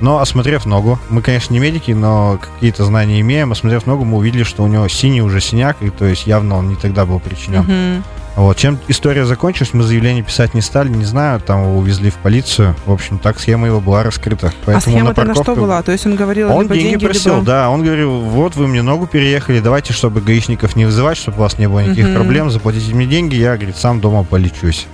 Но 0.00 0.18
осмотрев 0.18 0.64
ногу, 0.66 0.98
мы, 1.10 1.20
конечно, 1.22 1.52
не 1.52 1.58
медики, 1.60 1.92
но 1.92 2.38
какие-то 2.40 2.84
знания 2.84 3.20
имеем. 3.20 3.52
Осмотрев 3.52 3.86
ногу, 3.86 4.04
мы 4.04 4.16
увидели, 4.18 4.42
что 4.44 4.62
у 4.62 4.66
него 4.66 4.88
синий 4.88 5.22
уже 5.22 5.40
синяк, 5.40 5.76
и 5.80 5.90
то 5.90 6.06
есть 6.06 6.26
явно 6.26 6.56
он 6.56 6.68
не 6.68 6.76
тогда 6.76 7.04
был 7.04 7.20
причинен. 7.20 7.60
Мгм. 7.62 8.04
Вот. 8.36 8.56
Чем 8.56 8.78
история 8.88 9.26
закончилась, 9.26 9.74
мы 9.74 9.82
заявление 9.82 10.22
писать 10.22 10.54
не 10.54 10.60
стали, 10.62 10.88
не 10.88 11.04
знаю, 11.04 11.40
там 11.40 11.62
его 11.64 11.76
увезли 11.78 12.10
в 12.10 12.14
полицию. 12.14 12.74
В 12.86 12.92
общем, 12.92 13.18
так 13.18 13.38
схема 13.40 13.66
его 13.66 13.80
была 13.80 14.02
раскрыта. 14.02 14.46
А 14.48 14.52
Поэтому 14.66 14.96
схема-то 14.96 15.24
на 15.24 15.34
что 15.34 15.42
парковку- 15.44 15.60
была? 15.60 15.82
То 15.82 15.92
есть 15.92 16.06
он 16.06 16.14
говорил, 16.16 16.50
Он 16.50 16.62
либо 16.62 16.74
деньги, 16.74 16.88
деньги, 16.90 17.04
просил, 17.04 17.34
либо... 17.34 17.44
да. 17.46 17.68
Он 17.68 17.82
говорил, 17.82 18.20
вот 18.20 18.54
вы 18.56 18.68
мне 18.68 18.82
ногу 18.82 19.06
переехали, 19.06 19.60
давайте, 19.60 19.92
чтобы 19.92 20.20
гаишников 20.20 20.76
не 20.76 20.86
вызывать, 20.86 21.18
чтобы 21.18 21.38
у 21.38 21.40
вас 21.40 21.58
не 21.58 21.68
было 21.68 21.80
никаких 21.80 22.06
Мгм. 22.06 22.14
проблем, 22.14 22.50
заплатите 22.50 22.94
мне 22.94 23.06
деньги, 23.06 23.34
я, 23.34 23.56
говорит, 23.56 23.76
сам 23.76 24.00
дома 24.00 24.22
полечусь. 24.24 24.86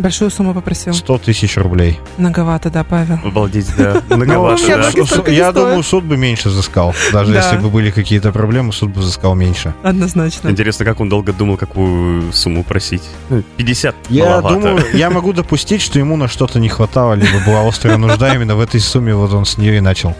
Большую 0.00 0.30
сумму 0.30 0.54
попросил. 0.54 0.94
100 0.94 1.18
тысяч 1.18 1.56
рублей. 1.58 2.00
Многовато, 2.16 2.70
да, 2.70 2.84
Павел? 2.84 3.18
Обалдеть, 3.24 3.70
да. 3.76 4.02
Ну, 4.08 4.16
Многовато, 4.16 4.62
нет, 4.66 4.94
да. 5.24 5.30
я 5.30 5.52
думаю, 5.52 5.82
суд 5.82 6.04
бы 6.04 6.16
меньше 6.16 6.48
взыскал. 6.48 6.94
Даже 7.12 7.32
Да. 7.32 7.38
если 7.40 7.58
бы 7.58 7.68
были 7.68 7.90
какие-то 7.90 8.32
проблемы, 8.32 8.72
суд 8.72 8.90
бы 8.90 9.00
взыскал 9.00 9.34
меньше. 9.34 9.74
Однозначно. 9.82 10.48
Интересно, 10.48 10.84
как 10.86 11.00
он 11.00 11.08
долго 11.10 11.32
думал, 11.34 11.58
какую 11.58 12.32
сумму 12.32 12.64
просить. 12.64 13.02
Ну, 13.28 13.42
50 13.58 13.94
Я 14.08 14.24
маловато. 14.24 14.54
думаю, 14.54 14.84
я 14.94 15.10
могу 15.10 15.32
допустить, 15.34 15.82
что 15.82 15.98
ему 15.98 16.16
на 16.16 16.28
что-то 16.28 16.58
не 16.58 16.68
хватало, 16.70 17.12
либо 17.12 17.38
была 17.44 17.68
острая 17.68 17.98
нужда 17.98 18.34
именно 18.34 18.56
в 18.56 18.60
этой 18.60 18.80
сумме, 18.80 19.14
вот 19.14 19.32
он 19.34 19.44
с 19.44 19.58
нее 19.58 19.76
и 19.76 19.80
начал. 19.80 20.16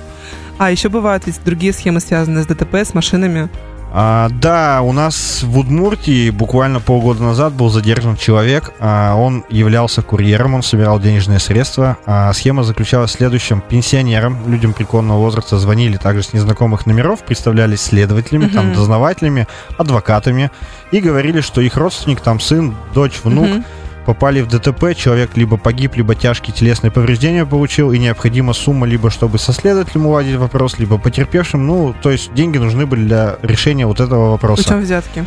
А 0.58 0.70
еще 0.70 0.90
бывают 0.90 1.22
ведь 1.26 1.40
другие 1.42 1.72
схемы, 1.72 2.00
связанные 2.00 2.44
с 2.44 2.46
ДТП, 2.46 2.74
с 2.74 2.92
машинами. 2.92 3.48
А, 3.92 4.28
да, 4.28 4.82
у 4.82 4.92
нас 4.92 5.42
в 5.42 5.58
Удмуртии 5.58 6.30
буквально 6.30 6.80
полгода 6.80 7.22
назад 7.22 7.52
был 7.52 7.70
задержан 7.70 8.16
человек. 8.16 8.72
А, 8.78 9.14
он 9.16 9.44
являлся 9.48 10.02
курьером, 10.02 10.54
он 10.54 10.62
собирал 10.62 11.00
денежные 11.00 11.40
средства. 11.40 11.96
А, 12.06 12.32
схема 12.32 12.62
заключалась 12.62 13.10
в 13.10 13.14
следующем. 13.14 13.62
Пенсионерам, 13.68 14.38
людям 14.46 14.72
преклонного 14.72 15.18
возраста 15.18 15.58
звонили 15.58 15.96
также 15.96 16.22
с 16.22 16.32
незнакомых 16.32 16.86
номеров, 16.86 17.24
представлялись 17.24 17.80
следователями, 17.80 18.46
там, 18.46 18.72
дознавателями, 18.72 19.48
адвокатами 19.76 20.50
и 20.92 21.00
говорили, 21.00 21.40
что 21.40 21.60
их 21.60 21.76
родственник, 21.76 22.20
там, 22.20 22.40
сын, 22.40 22.76
дочь, 22.94 23.20
внук. 23.24 23.64
Попали 24.06 24.40
в 24.40 24.48
ДТП, 24.48 24.94
человек 24.96 25.36
либо 25.36 25.56
погиб, 25.56 25.94
либо 25.96 26.14
тяжкие 26.14 26.54
телесные 26.54 26.90
повреждения 26.90 27.44
получил, 27.46 27.92
и 27.92 27.98
необходима 27.98 28.52
сумма 28.52 28.86
либо 28.86 29.10
чтобы 29.10 29.38
со 29.38 29.52
следователем 29.52 30.06
уладить 30.06 30.36
вопрос, 30.36 30.78
либо 30.78 30.98
потерпевшим. 30.98 31.66
Ну, 31.66 31.94
то 32.02 32.10
есть 32.10 32.32
деньги 32.34 32.58
нужны 32.58 32.86
были 32.86 33.04
для 33.04 33.36
решения 33.42 33.86
вот 33.86 34.00
этого 34.00 34.30
вопроса. 34.32 34.62
Причем 34.64 34.80
взятки. 34.80 35.24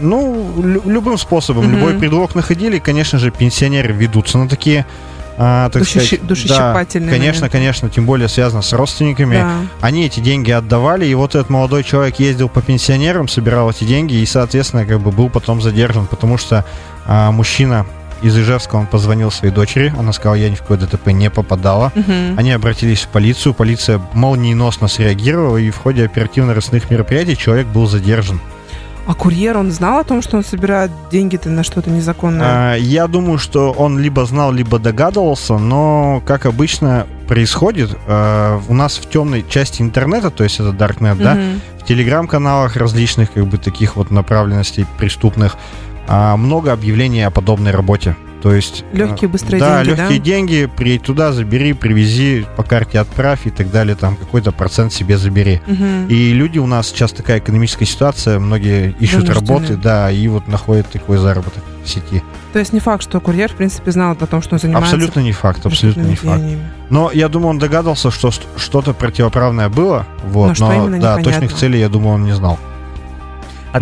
Ну, 0.00 0.52
лю- 0.62 0.82
любым 0.84 1.18
способом, 1.18 1.66
Мгм. 1.66 1.76
любой 1.76 1.94
предлог 1.94 2.34
находили. 2.34 2.78
Конечно 2.78 3.18
же, 3.18 3.30
пенсионеры 3.30 3.92
ведутся 3.92 4.38
на 4.38 4.48
такие, 4.48 4.84
а, 5.38 5.68
так 5.70 5.82
Душещи- 5.82 6.16
сказать, 6.16 6.48
Да, 6.48 7.10
конечно, 7.10 7.48
конечно, 7.50 7.88
тем 7.90 8.06
более 8.06 8.28
связано 8.28 8.62
с 8.62 8.72
родственниками. 8.72 9.36
Да. 9.36 9.56
Они 9.82 10.06
эти 10.06 10.20
деньги 10.20 10.50
отдавали, 10.50 11.06
и 11.06 11.14
вот 11.14 11.34
этот 11.34 11.50
молодой 11.50 11.84
человек 11.84 12.18
ездил 12.18 12.48
по 12.48 12.62
пенсионерам, 12.62 13.28
собирал 13.28 13.70
эти 13.70 13.84
деньги, 13.84 14.14
и, 14.14 14.26
соответственно, 14.26 14.86
как 14.86 15.00
бы 15.00 15.10
был 15.12 15.28
потом 15.28 15.60
задержан, 15.60 16.06
потому 16.06 16.38
что 16.38 16.64
а, 17.08 17.30
мужчина 17.30 17.86
из 18.22 18.36
Ижевска, 18.38 18.76
он 18.76 18.86
позвонил 18.86 19.30
своей 19.30 19.52
дочери, 19.52 19.92
она 19.98 20.12
сказала, 20.12 20.34
я 20.36 20.50
ни 20.50 20.54
в 20.54 20.60
какое 20.60 20.78
ДТП 20.78 21.08
не 21.08 21.30
попадала. 21.30 21.92
Мгм. 21.94 22.38
Они 22.38 22.52
обратились 22.52 23.02
в 23.02 23.08
полицию, 23.08 23.54
полиция 23.54 24.00
молниеносно 24.12 24.88
среагировала, 24.88 25.56
и 25.58 25.70
в 25.70 25.76
ходе 25.78 26.04
оперативно-розыскных 26.04 26.90
мероприятий 26.90 27.36
человек 27.36 27.66
был 27.66 27.86
задержан. 27.86 28.40
А 29.06 29.14
курьер, 29.14 29.56
он 29.56 29.70
знал 29.70 30.00
о 30.00 30.04
том, 30.04 30.20
что 30.20 30.36
он 30.36 30.44
собирает 30.44 30.90
деньги-то 31.12 31.48
на 31.48 31.62
что-то 31.62 31.90
незаконное? 31.90 32.72
А, 32.72 32.74
Я 32.74 33.06
думаю, 33.06 33.38
что 33.38 33.70
он 33.70 34.00
либо 34.00 34.26
знал, 34.26 34.50
либо 34.50 34.80
догадывался, 34.80 35.58
но, 35.58 36.20
как 36.26 36.44
обычно 36.44 37.06
происходит, 37.28 37.96
а, 38.08 38.60
у 38.68 38.74
нас 38.74 38.96
в 38.96 39.08
темной 39.08 39.44
части 39.48 39.80
интернета, 39.80 40.30
то 40.30 40.42
есть 40.42 40.58
это 40.58 40.70
Darknet, 40.70 41.22
да, 41.22 41.34
Мгм. 41.34 41.60
в 41.80 41.84
телеграм-каналах 41.84 42.74
различных, 42.76 43.32
как 43.32 43.46
бы, 43.46 43.58
таких 43.58 43.94
вот 43.94 44.10
направленностей 44.10 44.86
преступных, 44.98 45.56
а, 46.08 46.36
много 46.36 46.72
объявлений 46.72 47.22
о 47.22 47.30
подобной 47.30 47.70
работе. 47.70 48.16
То 48.42 48.52
есть... 48.52 48.84
Легкие, 48.92 49.28
а, 49.28 49.30
быстрые 49.30 49.60
да, 49.60 49.82
деньги, 49.82 49.96
да? 49.96 50.02
легкие 50.02 50.18
деньги, 50.20 50.70
приедь 50.76 51.02
туда, 51.02 51.32
забери, 51.32 51.72
привези, 51.72 52.46
по 52.56 52.62
карте 52.62 52.98
отправь 53.00 53.46
и 53.46 53.50
так 53.50 53.70
далее, 53.70 53.96
там 53.96 54.14
какой-то 54.14 54.52
процент 54.52 54.92
себе 54.92 55.18
забери. 55.18 55.60
Мгм. 55.66 56.06
И 56.08 56.32
люди 56.32 56.58
у 56.58 56.66
нас 56.66 56.88
сейчас 56.88 57.12
такая 57.12 57.38
экономическая 57.38 57.86
ситуация, 57.86 58.38
многие 58.38 58.94
ищут 59.00 59.28
работы, 59.30 59.76
да, 59.76 60.10
и 60.10 60.28
вот 60.28 60.46
находят 60.48 60.86
такой 60.88 61.18
заработок 61.18 61.64
в 61.84 61.88
сети. 61.88 62.22
То 62.52 62.60
есть 62.60 62.72
не 62.72 62.80
факт, 62.80 63.02
что 63.02 63.20
курьер, 63.20 63.50
в 63.50 63.56
принципе, 63.56 63.90
знал 63.90 64.12
о 64.12 64.26
том, 64.26 64.42
что 64.42 64.54
он 64.54 64.60
занимается 64.60 64.94
Абсолютно 64.94 65.20
не 65.20 65.32
факт, 65.32 65.66
абсолютно 65.66 66.02
не 66.02 66.14
факт. 66.14 66.44
Но 66.88 67.10
я 67.12 67.28
думаю, 67.28 67.50
он 67.50 67.58
догадался, 67.58 68.10
что 68.10 68.30
что-то 68.30 68.94
противоправное 68.94 69.68
было, 69.68 70.06
вот, 70.24 70.58
Но 70.60 70.72
именно, 70.72 71.00
да, 71.00 71.18
непонятно. 71.18 71.24
точных 71.24 71.54
целей, 71.54 71.80
я 71.80 71.88
думаю, 71.88 72.14
он 72.14 72.24
не 72.24 72.32
знал. 72.32 72.58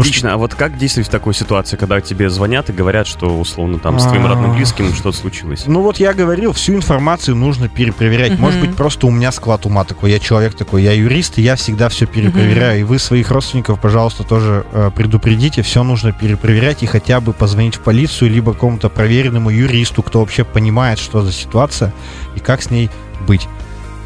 Отлично. 0.01 0.33
А 0.35 0.37
вот 0.37 0.55
как 0.55 0.77
действовать 0.79 1.09
в 1.09 1.11
такой 1.11 1.35
ситуации, 1.35 1.77
когда 1.77 2.01
тебе 2.01 2.31
звонят 2.31 2.71
и 2.71 2.73
говорят, 2.73 3.07
что 3.07 3.39
условно 3.39 3.79
там 3.79 3.99
с 3.99 4.05
твоим 4.05 4.27
родным 4.27 4.53
А. 4.53 4.55
близким 4.55 4.93
что-то 4.95 5.17
случилось? 5.17 5.65
Ну 5.67 5.81
вот 5.81 5.99
я 5.99 6.13
говорил, 6.15 6.53
всю 6.53 6.75
информацию 6.75 7.37
нужно 7.37 7.69
перепроверять. 7.69 8.39
Может 8.39 8.61
быть, 8.61 8.77
просто 8.77 9.07
у 9.07 9.11
меня 9.11 9.33
склад 9.33 9.67
ума 9.67 9.85
такой, 9.85 10.11
я 10.11 10.19
человек 10.19 10.55
такой, 10.55 10.83
я 10.83 10.93
юрист, 10.93 11.39
и 11.39 11.43
я 11.43 11.57
всегда 11.57 11.89
все 11.89 12.07
перепроверяю. 12.07 12.81
И 12.81 12.83
вы 12.83 12.99
своих 12.99 13.31
родственников, 13.31 13.81
пожалуйста, 13.81 14.25
тоже 14.25 14.65
э, 14.73 14.91
предупредите, 14.95 15.63
все 15.63 15.83
нужно 15.83 16.13
перепроверять 16.13 16.83
и 16.83 16.87
хотя 16.87 17.21
бы 17.21 17.33
позвонить 17.33 17.77
в 17.77 17.81
полицию, 17.81 18.31
либо 18.31 18.53
какому-то 18.53 18.89
проверенному 18.89 19.51
юристу, 19.51 20.03
кто 20.03 20.21
вообще 20.21 20.45
понимает, 20.45 20.99
что 20.99 21.23
за 21.23 21.33
ситуация 21.33 21.93
и 22.35 22.41
как 22.41 22.63
с 22.63 22.71
ней 22.71 22.91
быть. 23.27 23.49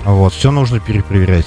Вот, 0.05 0.33
все 0.33 0.51
нужно 0.51 0.81
перепроверять. 0.81 1.47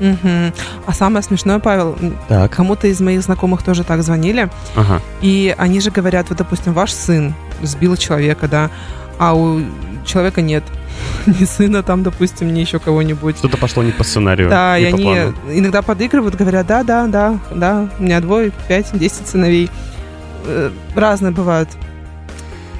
Мгм. 0.00 0.52
А 0.86 0.92
самое 0.92 1.22
смешное, 1.22 1.58
Павел, 1.58 1.96
Так. 2.28 2.50
кому-то 2.56 2.86
из 2.86 3.00
моих 3.00 3.22
знакомых 3.22 3.62
тоже 3.62 3.84
так 3.84 4.02
звонили, 4.02 4.48
Ага. 4.74 5.00
и 5.20 5.54
они 5.58 5.80
же 5.80 5.90
говорят, 5.90 6.28
вот, 6.30 6.38
допустим, 6.38 6.72
ваш 6.72 6.92
сын 6.92 7.34
сбил 7.62 7.96
человека, 7.96 8.48
да, 8.48 8.70
а 9.18 9.34
у 9.34 9.60
человека 10.06 10.40
нет 10.40 10.64
ни 11.26 11.44
сына 11.44 11.82
там, 11.82 12.02
допустим, 12.02 12.52
ни 12.52 12.60
еще 12.60 12.78
кого-нибудь. 12.78 13.36
Что-то 13.38 13.58
пошло 13.58 13.82
не 13.82 13.92
по 13.92 14.02
сценарию. 14.04 14.48
Да, 14.50 14.78
не 14.78 14.84
и 14.84 14.86
они 14.88 15.02
плану. 15.04 15.34
иногда 15.52 15.82
подыгрывают, 15.82 16.34
говорят, 16.34 16.66
да, 16.66 16.82
да, 16.82 17.06
да, 17.06 17.38
да, 17.54 17.88
у 17.98 18.02
меня 18.02 18.20
двое, 18.20 18.52
пять, 18.68 18.86
десять 18.98 19.28
сыновей. 19.28 19.70
Э, 20.46 20.70
Разные 20.94 21.32
бывают 21.32 21.68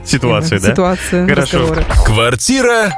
Ситуация, 0.04 0.58
э, 0.58 0.60
да? 0.60 0.70
ситуации, 0.70 1.28
Хорошо. 1.28 1.58
разговоры. 1.58 1.84
Квартира 2.04 2.92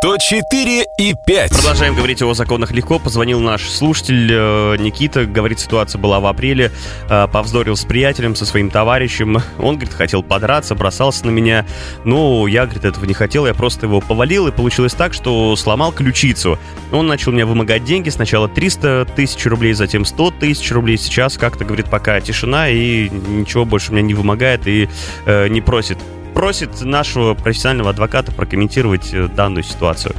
104 0.00 0.86
и 0.98 1.14
5. 1.14 1.50
Продолжаем 1.50 1.94
говорить 1.94 2.22
о 2.22 2.32
законах 2.34 2.70
легко. 2.72 2.98
Позвонил 2.98 3.40
наш 3.40 3.68
слушатель 3.68 4.30
э, 4.30 4.76
Никита. 4.78 5.24
Говорит, 5.24 5.60
ситуация 5.60 5.98
была 5.98 6.20
в 6.20 6.26
апреле. 6.26 6.70
Э, 7.08 7.26
повздорил 7.26 7.76
с 7.76 7.84
приятелем, 7.84 8.34
со 8.34 8.46
своим 8.46 8.70
товарищем. 8.70 9.38
Он, 9.58 9.76
говорит, 9.76 9.94
хотел 9.94 10.22
подраться, 10.22 10.74
бросался 10.74 11.26
на 11.26 11.30
меня. 11.30 11.66
Ну, 12.04 12.46
я, 12.46 12.64
говорит, 12.64 12.84
этого 12.84 13.04
не 13.04 13.14
хотел. 13.14 13.46
Я 13.46 13.54
просто 13.54 13.86
его 13.86 14.00
повалил. 14.00 14.46
И 14.48 14.52
получилось 14.52 14.94
так, 14.94 15.14
что 15.14 15.54
сломал 15.56 15.92
ключицу. 15.92 16.58
Он 16.92 17.06
начал 17.06 17.32
меня 17.32 17.46
вымогать 17.46 17.84
деньги. 17.84 18.08
Сначала 18.10 18.48
300 18.48 19.08
тысяч 19.16 19.44
рублей, 19.46 19.72
затем 19.72 20.04
100 20.04 20.30
тысяч 20.32 20.70
рублей. 20.72 20.96
Сейчас 20.98 21.36
как-то, 21.36 21.64
говорит, 21.64 21.86
пока 21.90 22.20
тишина. 22.20 22.68
И 22.68 23.08
ничего 23.08 23.64
больше 23.64 23.92
меня 23.92 24.02
не 24.02 24.14
вымогает 24.14 24.66
и 24.66 24.88
э, 25.26 25.48
не 25.48 25.60
просит. 25.60 25.98
Просит 26.36 26.82
нашего 26.82 27.32
профессионального 27.32 27.90
адвоката 27.90 28.30
прокомментировать 28.30 29.08
э, 29.14 29.26
данную 29.26 29.64
ситуацию. 29.64 30.14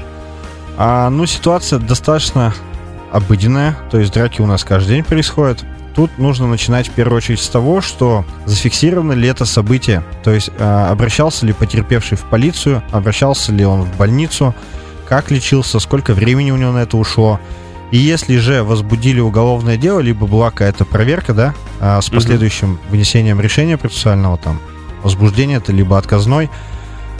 А, 0.75 1.11
ну, 1.11 1.27
ситуация 1.27 1.77
достаточно 1.77 2.55
обыденная, 3.11 3.77
то 3.91 3.99
есть 3.99 4.13
драки 4.13 4.41
у 4.41 4.47
нас 4.47 4.63
каждый 4.63 4.95
день 4.95 5.03
происходят. 5.03 5.63
Тут 5.95 6.17
нужно 6.17 6.47
начинать 6.47 6.87
в 6.87 6.91
первую 6.93 7.17
очередь 7.17 7.39
с 7.39 7.47
того, 7.47 7.81
что 7.81 8.25
зафиксировано 8.47 9.13
ли 9.13 9.27
это 9.27 9.45
событие, 9.45 10.03
то 10.23 10.31
есть 10.31 10.49
а, 10.57 10.89
обращался 10.89 11.45
ли 11.45 11.53
потерпевший 11.53 12.17
в 12.17 12.23
полицию, 12.23 12.81
обращался 12.89 13.51
ли 13.51 13.63
он 13.63 13.83
в 13.83 13.95
больницу, 13.95 14.55
как 15.07 15.29
лечился, 15.29 15.79
сколько 15.79 16.15
времени 16.15 16.49
у 16.49 16.57
него 16.57 16.71
на 16.71 16.79
это 16.79 16.97
ушло. 16.97 17.39
И 17.91 17.97
если 17.97 18.37
же 18.37 18.63
возбудили 18.63 19.19
уголовное 19.19 19.77
дело, 19.77 19.99
либо 19.99 20.25
была 20.25 20.49
какая-то 20.49 20.83
проверка, 20.83 21.35
да, 21.35 21.53
а, 21.79 22.01
с 22.01 22.09
последующим 22.09 22.79
вынесением 22.89 23.39
решения 23.39 23.77
процессуального, 23.77 24.39
там, 24.39 24.59
возбуждение 25.07 25.57
это 25.57 25.71
либо 25.71 25.97
отказной, 25.97 26.49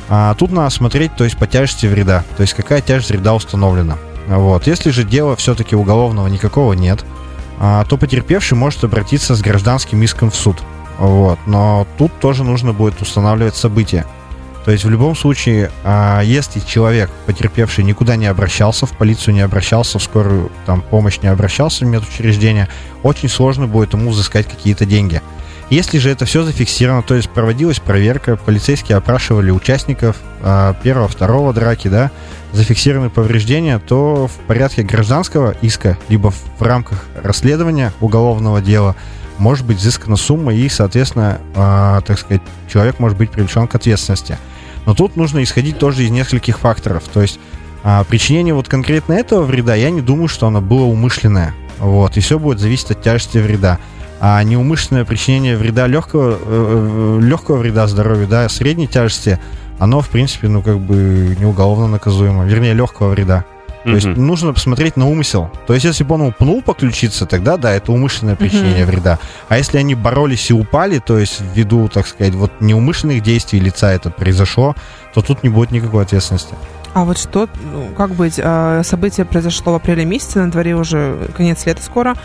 а, 0.10 0.36
тут 0.36 0.52
надо 0.52 0.70
смотреть, 0.70 1.16
то 1.16 1.24
есть 1.24 1.38
по 1.38 1.48
тяжести 1.48 1.86
вреда, 1.86 2.24
то 2.36 2.42
есть 2.42 2.54
какая 2.54 2.82
тяжесть 2.82 3.10
вреда 3.10 3.34
установлена. 3.34 3.98
Вот. 4.28 4.68
Если 4.68 4.92
же 4.92 5.04
дела 5.04 5.36
все-таки 5.36 5.76
уголовного 5.76 6.28
никакого 6.28 6.74
нет, 6.74 7.04
а, 7.60 7.86
то 7.86 7.98
потерпевший 7.98 8.58
может 8.58 8.84
обратиться 8.84 9.36
с 9.36 9.42
гражданским 9.42 10.02
иском 10.04 10.32
в 10.32 10.36
суд. 10.36 10.58
Вот. 11.00 11.40
Но 11.46 11.88
тут 11.98 12.12
тоже 12.20 12.44
нужно 12.44 12.74
будет 12.74 13.02
устанавливать 13.02 13.56
события. 13.56 14.06
То 14.66 14.72
есть 14.72 14.84
в 14.84 14.90
любом 14.90 15.16
случае, 15.16 15.72
а, 15.86 16.20
если 16.22 16.60
человек, 16.60 17.10
потерпевший, 17.26 17.86
никуда 17.86 18.18
не 18.18 18.26
обращался, 18.26 18.86
в 18.86 18.92
полицию 18.92 19.34
не 19.34 19.40
обращался, 19.40 19.98
в 19.98 20.04
скорую 20.04 20.52
там, 20.66 20.82
помощь 20.82 21.20
не 21.20 21.30
обращался 21.30 21.86
в 21.86 21.88
медучреждение, 21.88 22.68
очень 23.02 23.30
сложно 23.30 23.68
будет 23.68 23.94
ему 23.94 24.12
взыскать 24.12 24.46
какие-то 24.46 24.86
деньги. 24.86 25.22
Если 25.70 25.98
же 25.98 26.10
это 26.10 26.26
все 26.26 26.44
зафиксировано, 26.44 27.04
то 27.04 27.14
есть 27.14 27.30
проводилась 27.30 27.80
проверка, 27.80 28.38
полицейские 28.38 28.98
опрашивали 28.98 29.52
участников 29.52 30.16
а, 30.42 30.74
первого, 30.82 31.10
второго 31.10 31.54
драки, 31.54 31.90
да, 31.90 32.10
зафиксированы 32.54 33.10
повреждения, 33.10 33.78
то 33.80 34.28
в 34.28 34.48
порядке 34.48 34.84
гражданского 34.84 35.56
иска, 35.62 35.98
либо 36.08 36.32
в, 36.32 36.42
в 36.58 36.62
рамках 36.62 37.06
расследования 37.22 37.92
уголовного 38.00 38.62
дела 38.62 38.96
может 39.38 39.66
быть 39.66 39.78
взыскана 39.78 40.16
сумма 40.16 40.54
и, 40.54 40.70
соответственно, 40.70 41.40
а, 41.54 42.00
так 42.02 42.18
сказать, 42.18 42.42
человек 42.72 43.00
может 43.00 43.18
быть 43.18 43.32
привлечен 43.32 43.68
к 43.68 43.76
ответственности. 43.76 44.38
Но 44.86 44.96
тут 44.96 45.18
нужно 45.18 45.44
исходить 45.44 45.78
тоже 45.80 46.06
из 46.06 46.12
нескольких 46.12 46.60
факторов. 46.60 47.04
То 47.14 47.22
есть 47.22 47.42
а, 47.84 48.06
причинение 48.06 48.54
вот 48.54 48.70
конкретно 48.70 49.14
этого 49.14 49.44
вреда, 49.44 49.76
я 49.76 49.90
не 49.90 50.02
думаю, 50.02 50.30
что 50.30 50.48
оно 50.48 50.62
было 50.62 50.86
умышленное. 50.86 51.54
Вот, 51.80 52.16
и 52.16 52.22
все 52.22 52.40
будет 52.40 52.60
зависеть 52.60 52.92
от 52.92 53.04
тяжести 53.04 53.38
вреда. 53.38 53.80
А 54.20 54.42
неумышленное 54.44 55.06
причинение 55.06 55.58
вреда 55.58 55.88
легкого, 55.88 56.32
э, 56.32 57.18
э, 57.22 57.26
легкого 57.26 57.58
вреда 57.58 57.88
здоровью, 57.88 58.28
да, 58.28 58.50
средней 58.50 58.88
тяжести, 58.88 59.40
оно, 59.80 60.02
в 60.02 60.10
принципе, 60.10 60.48
ну, 60.48 60.62
как 60.62 60.80
бы 60.80 61.36
не 61.40 61.46
уголовно 61.46 61.88
наказуемо. 61.88 62.46
Вернее, 62.46 62.74
легкого 62.74 63.10
вреда. 63.10 63.46
То 63.84 63.94
есть 63.94 64.08
Мгм. 64.08 64.28
нужно 64.28 64.54
посмотреть 64.54 64.98
на 64.98 65.08
умысел. 65.08 65.50
То 65.66 65.74
есть, 65.74 65.86
если 65.86 66.04
бы 66.04 66.16
он 66.16 66.34
пнул 66.34 66.62
по 66.62 66.74
ключице, 66.74 67.26
тогда 67.26 67.56
да, 67.56 67.72
это 67.72 67.94
умышленное 67.94 68.36
причинение 68.36 68.86
вреда. 68.86 69.18
А 69.48 69.58
если 69.58 69.78
они 69.78 69.96
боролись 69.96 70.50
и 70.50 70.54
упали, 70.54 71.00
то 71.00 71.18
есть 71.18 71.42
ввиду, 71.56 71.88
так 71.88 72.06
сказать, 72.06 72.34
вот 72.34 72.52
неумышленных 72.60 73.24
действий 73.24 73.62
лица 73.62 73.94
это 73.94 74.10
произошло, 74.10 74.76
то 75.14 75.22
тут 75.22 75.42
не 75.44 75.50
будет 75.50 75.72
никакой 75.72 76.04
ответственности. 76.04 76.54
А 76.98 77.06
вот 77.06 77.20
что, 77.20 77.48
ну, 77.72 77.90
как 77.96 78.16
быть, 78.16 78.40
а, 78.44 78.82
событие 78.84 79.24
произошло 79.24 79.74
в 79.74 79.76
апреле 79.76 80.04
месяце, 80.04 80.40
на 80.40 80.50
дворе 80.50 80.76
уже 80.76 81.30
конец 81.38 81.64
лета 81.68 81.84
скоро, 81.84 82.16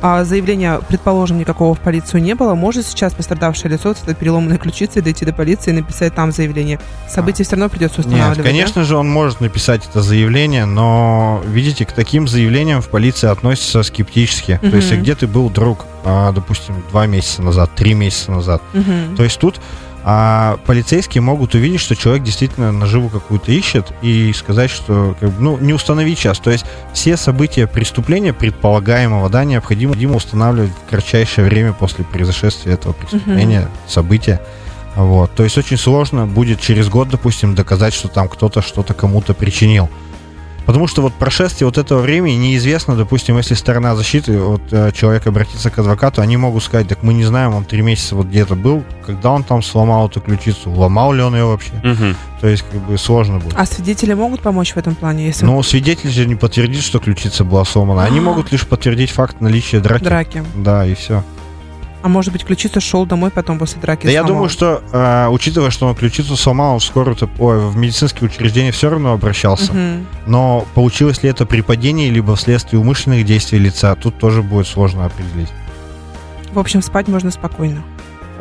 а 0.00 0.24
заявления, 0.24 0.80
предположим, 0.88 1.36
никакого 1.36 1.74
в 1.74 1.78
полицию 1.78 2.22
не 2.22 2.34
было, 2.34 2.54
может 2.54 2.86
сейчас 2.86 3.12
пострадавшее 3.12 3.72
лицо 3.72 3.92
с 3.92 4.02
этой 4.02 4.14
переломанной 4.14 4.56
ключицей 4.56 5.02
дойти 5.02 5.26
до 5.26 5.34
полиции 5.34 5.72
и 5.72 5.74
написать 5.74 6.14
там 6.14 6.32
заявление? 6.32 6.80
Событие 7.06 7.44
все 7.44 7.56
равно 7.56 7.68
придется 7.68 8.00
устанавливать, 8.00 8.38
Нет, 8.38 8.46
конечно 8.46 8.80
да? 8.80 8.88
же, 8.88 8.96
он 8.96 9.10
может 9.10 9.42
написать 9.42 9.86
это 9.86 10.00
заявление, 10.00 10.64
но, 10.64 11.42
видите, 11.46 11.84
к 11.84 11.92
таким 11.92 12.26
заявлениям 12.26 12.80
в 12.80 12.88
полиции 12.88 13.28
относятся 13.28 13.82
скептически. 13.82 14.58
Мгм. 14.62 14.70
То 14.70 14.76
есть, 14.78 14.90
а 14.90 14.96
где 14.96 15.14
ты 15.14 15.26
был, 15.26 15.50
друг, 15.50 15.84
а, 16.02 16.32
допустим, 16.32 16.82
два 16.90 17.04
месяца 17.04 17.42
назад, 17.42 17.72
три 17.76 17.92
месяца 17.92 18.32
назад? 18.32 18.62
Мгм. 18.72 19.16
То 19.16 19.22
есть 19.22 19.38
тут 19.38 19.60
а, 20.04 20.58
полицейские 20.66 21.22
могут 21.22 21.54
увидеть, 21.54 21.80
что 21.80 21.96
человек 21.96 22.22
действительно 22.22 22.72
наживу 22.72 23.08
какую-то 23.08 23.50
ищет 23.52 23.92
и 24.02 24.32
сказать, 24.32 24.70
что 24.70 25.16
как 25.18 25.30
бы, 25.30 25.42
ну, 25.42 25.58
не 25.58 25.72
установить 25.72 26.18
час. 26.18 26.38
То 26.38 26.50
есть 26.50 26.66
все 26.92 27.16
события 27.16 27.66
преступления 27.66 28.32
предполагаемого, 28.32 29.28
да, 29.30 29.44
необходимо, 29.44 29.94
необходимо 29.94 30.16
устанавливать 30.16 30.72
в 30.72 30.90
кратчайшее 30.90 31.46
время 31.46 31.72
после 31.72 32.04
произошествия 32.04 32.74
этого 32.74 32.92
преступления, 32.92 33.68
события. 33.86 34.40
Вот. 34.94 35.34
То 35.34 35.42
есть 35.42 35.58
очень 35.58 35.76
сложно 35.76 36.26
будет 36.26 36.60
через 36.60 36.88
год, 36.88 37.08
допустим, 37.08 37.54
доказать, 37.54 37.94
что 37.94 38.08
там 38.08 38.28
кто-то 38.28 38.62
что-то 38.62 38.94
кому-то 38.94 39.34
причинил. 39.34 39.88
Потому 40.66 40.86
что 40.86 41.02
вот 41.02 41.12
прошествие 41.14 41.66
вот 41.66 41.78
этого 41.78 42.00
времени 42.00 42.34
неизвестно, 42.34 42.96
допустим, 42.96 43.36
если 43.36 43.54
сторона 43.54 43.94
защиты, 43.94 44.38
вот 44.38 44.62
э, 44.70 44.92
человек 44.92 45.26
обратится 45.26 45.70
к 45.70 45.78
адвокату, 45.78 46.22
они 46.22 46.36
могут 46.36 46.62
сказать, 46.62 46.88
так 46.88 47.02
мы 47.02 47.12
не 47.14 47.24
знаем, 47.24 47.54
он 47.54 47.64
три 47.64 47.82
месяца 47.82 48.16
вот 48.16 48.26
где-то 48.26 48.54
был, 48.54 48.82
когда 49.04 49.30
он 49.30 49.42
там 49.44 49.62
сломал 49.62 50.08
эту 50.08 50.20
ключицу, 50.20 50.70
ломал 50.70 51.12
ли 51.12 51.22
он 51.22 51.34
ее 51.34 51.44
вообще. 51.44 51.72
Мгм. 51.82 52.16
То 52.40 52.48
есть 52.48 52.64
как 52.70 52.80
бы 52.80 52.98
сложно 52.98 53.38
будет. 53.38 53.54
А 53.56 53.66
свидетели 53.66 54.14
могут 54.14 54.40
помочь 54.40 54.72
в 54.72 54.76
этом 54.76 54.94
плане, 54.94 55.26
если 55.26 55.44
Но 55.44 55.62
свидетель 55.62 56.10
же 56.10 56.26
не 56.26 56.34
подтвердит, 56.34 56.82
что 56.82 56.98
ключица 56.98 57.44
была 57.44 57.64
сломана. 57.64 58.04
Они 58.04 58.18
А. 58.18 58.22
могут 58.22 58.52
лишь 58.52 58.66
подтвердить 58.66 59.10
факт 59.10 59.40
наличия 59.40 59.80
драки. 59.80 60.04
драки? 60.04 60.44
Да, 60.54 60.86
и 60.86 60.94
все. 60.94 61.22
А 62.04 62.08
может 62.08 62.34
быть, 62.34 62.44
ключица 62.44 62.80
шел 62.80 63.06
домой 63.06 63.30
потом 63.30 63.58
после 63.58 63.80
драки? 63.80 64.04
Да 64.04 64.12
я 64.12 64.18
сломал? 64.20 64.34
думаю, 64.34 64.50
что, 64.50 64.82
э, 64.92 65.28
учитывая, 65.30 65.70
что 65.70 65.86
он 65.86 65.94
ключицу 65.94 66.36
сломал, 66.36 66.74
он 66.74 66.80
в 66.80 66.84
скорую 66.84 67.16
ой, 67.38 67.58
в 67.66 67.76
медицинские 67.78 68.28
учреждения 68.28 68.72
все 68.72 68.90
равно 68.90 69.14
обращался. 69.14 69.72
Мгм. 69.72 70.06
Но 70.26 70.66
получилось 70.74 71.22
ли 71.22 71.30
это 71.30 71.46
при 71.46 71.62
падении, 71.62 72.10
либо 72.10 72.36
вследствие 72.36 72.78
умышленных 72.78 73.24
действий 73.24 73.58
лица, 73.58 73.94
тут 73.94 74.18
тоже 74.18 74.42
будет 74.42 74.66
сложно 74.66 75.06
определить. 75.06 75.48
В 76.52 76.58
общем, 76.58 76.82
спать 76.82 77.08
можно 77.08 77.30
спокойно. 77.30 77.82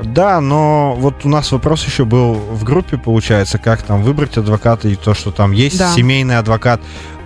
Да, 0.04 0.42
но 0.42 0.96
вот 0.98 1.24
у 1.24 1.30
нас 1.30 1.54
вопрос 1.54 1.86
еще 1.86 2.04
был 2.04 2.34
в 2.34 2.66
группе, 2.66 2.98
получается, 2.98 3.60
как 3.60 3.82
там 3.84 4.04
выбрать 4.04 4.38
адвоката 4.38 4.90
и 4.90 4.96
то, 4.96 5.14
что 5.14 5.32
там 5.32 5.54
есть 5.54 5.78
Да. 5.78 5.94
семейный 5.94 6.38
адвокат. 6.38 6.82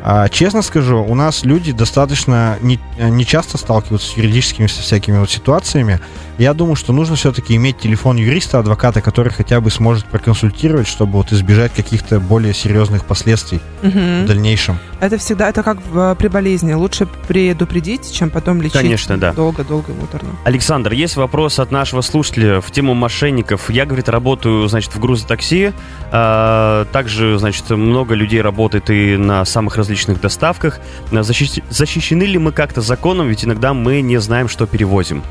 А, 0.10 0.30
честно 0.30 0.62
скажу, 0.62 1.04
у 1.04 1.16
нас 1.16 1.44
люди 1.44 1.74
достаточно 1.74 2.58
не, 2.62 2.80
не 2.98 3.26
часто 3.26 3.58
сталкиваются 3.58 4.14
с 4.14 4.16
юридическими 4.16 4.68
со 4.68 4.82
всякими 4.82 5.18
вот 5.18 5.30
ситуациями. 5.30 6.00
Я 6.38 6.54
думаю, 6.54 6.78
что 6.78 6.94
нужно 6.94 7.18
все-таки 7.18 7.58
иметь 7.58 7.80
телефон 7.80 8.16
юриста, 8.16 8.60
адвоката, 8.60 9.02
который 9.02 9.34
хотя 9.34 9.60
бы 9.60 9.70
сможет 9.70 10.06
проконсультировать, 10.06 10.88
чтобы 10.88 11.14
вот 11.14 11.34
избежать 11.34 11.74
каких-то 11.74 12.22
более 12.22 12.54
серьезных 12.54 13.04
последствий 13.04 13.60
Мгм. 13.82 14.24
в 14.24 14.28
дальнейшем. 14.28 14.80
Это 15.02 15.18
всегда, 15.18 15.50
это 15.50 15.62
как 15.62 15.78
в- 15.92 16.16
при 16.16 16.30
болезни. 16.30 16.72
Лучше 16.72 17.06
предупредить, 17.28 18.10
чем 18.14 18.30
потом 18.30 18.62
лечить. 18.62 18.78
Конечно, 18.80 19.18
да. 19.18 19.34
Долго-долго 19.34 19.92
и 19.92 19.96
муторно. 19.96 20.30
Александр, 20.46 20.94
есть 20.94 21.18
вопрос 21.18 21.60
от 21.60 21.72
нашего 21.72 22.00
слушателя 22.00 22.62
в 22.62 22.72
тему 22.72 22.94
мошенников. 22.94 23.70
Я, 23.70 23.86
говорит, 23.86 24.08
работаю, 24.08 24.70
значит, 24.70 24.96
в 24.96 25.00
грузотакси. 25.02 25.74
А, 26.14 26.86
также, 26.94 27.38
значит, 27.40 27.70
много 27.72 28.14
людей 28.16 28.42
работает 28.42 28.90
и 28.90 29.18
на 29.18 29.44
самых 29.44 29.76
различных 29.76 29.97
доставках. 30.06 30.80
А, 31.12 31.16
защищ- 31.16 31.64
Защищены 31.70 32.24
ли 32.24 32.38
мы 32.38 32.52
как-то 32.52 32.82
законом? 32.82 33.28
Ведь 33.30 33.44
иногда 33.46 33.74
мы 33.74 34.02
не 34.02 34.20
знаем, 34.20 34.48
что 34.50 34.66
перевозим. 34.66 35.24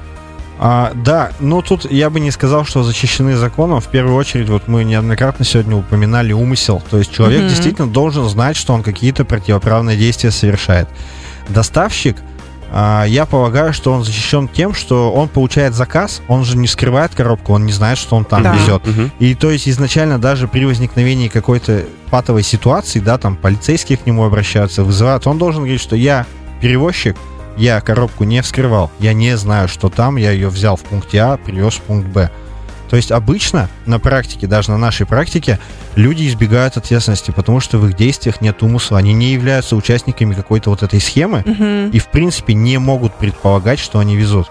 А, 0.59 0.93
да, 0.95 1.33
но 1.39 1.61
тут 1.61 1.91
я 1.91 2.09
бы 2.09 2.19
не 2.19 2.31
сказал, 2.31 2.65
что 2.65 2.83
защищены 2.83 3.37
законом. 3.37 3.81
В 3.81 3.89
первую 3.89 4.17
очередь, 4.17 4.49
вот 4.49 4.69
мы 4.69 4.85
неоднократно 4.85 5.45
сегодня 5.45 5.77
упоминали 5.77 6.33
умысел. 6.33 6.83
То 6.91 6.99
есть 6.99 7.13
человек 7.15 7.41
Мгм. 7.41 7.49
действительно 7.51 7.87
должен 7.89 8.27
знать, 8.29 8.57
что 8.57 8.73
он 8.73 8.83
какие-то 8.83 9.25
противоправные 9.27 9.97
действия 9.99 10.31
совершает. 10.31 10.89
Доставщик, 11.51 12.17
я 13.09 13.27
полагаю, 13.31 13.73
что 13.73 13.93
он 13.93 14.05
защищен 14.05 14.49
тем, 14.49 14.75
что 14.75 15.13
он 15.13 15.29
получает 15.29 15.75
заказ, 15.75 16.21
он 16.29 16.45
же 16.45 16.57
не 16.57 16.67
скрывает 16.67 17.15
коробку, 17.15 17.53
он 17.55 17.65
не 17.65 17.73
знает, 17.73 17.97
что 17.99 18.17
он 18.17 18.25
там 18.25 18.43
Да. 18.43 18.55
везет. 18.55 18.87
Мгм. 18.87 19.11
И 19.19 19.35
то 19.35 19.51
есть 19.51 19.69
изначально 19.69 20.19
даже 20.19 20.47
при 20.49 20.65
возникновении 20.67 21.29
какой-то 21.29 21.85
патовой 22.11 22.43
ситуации, 22.43 23.01
да, 23.01 23.19
там 23.19 23.37
полицейские 23.37 23.99
к 23.99 24.07
нему 24.07 24.25
обращаются, 24.25 24.83
вызывают, 24.85 25.27
он 25.27 25.39
должен 25.39 25.63
говорить, 25.63 25.81
что 25.81 25.97
я 25.97 26.27
перевозчик, 26.61 27.17
я 27.57 27.81
коробку 27.81 28.25
не 28.25 28.43
вскрывал, 28.43 28.91
я 28.99 29.13
не 29.15 29.37
знаю, 29.37 29.69
что 29.69 29.89
там, 29.89 30.17
я 30.17 30.31
ее 30.33 30.49
взял 30.49 30.77
в 30.77 30.83
пункте 30.83 31.21
А, 31.23 31.37
привез 31.39 31.75
в 31.75 31.81
пункт 31.83 32.09
Б. 32.09 32.31
То 32.89 32.97
есть 32.97 33.11
обычно 33.11 33.69
на 33.85 33.99
практике, 33.99 34.47
даже 34.47 34.71
на 34.71 34.79
нашей 34.79 35.07
практике, 35.07 35.59
люди 35.97 36.27
избегают 36.29 36.77
ответственности, 36.77 37.31
потому 37.31 37.61
что 37.61 37.79
в 37.79 37.87
их 37.89 37.97
действиях 37.97 38.41
нет 38.41 38.63
умысла. 38.63 38.99
Они 38.99 39.13
не 39.13 39.33
являются 39.33 39.77
участниками 39.77 40.35
какой-то 40.35 40.71
вот 40.71 40.83
этой 40.83 41.01
схемы 41.01 41.43
Мгм. 41.45 41.91
и, 41.91 41.99
в 41.99 42.09
принципе, 42.09 42.55
не 42.55 42.79
могут 42.79 43.15
предполагать, 43.15 43.79
что 43.79 43.99
они 43.99 44.17
везут. 44.17 44.51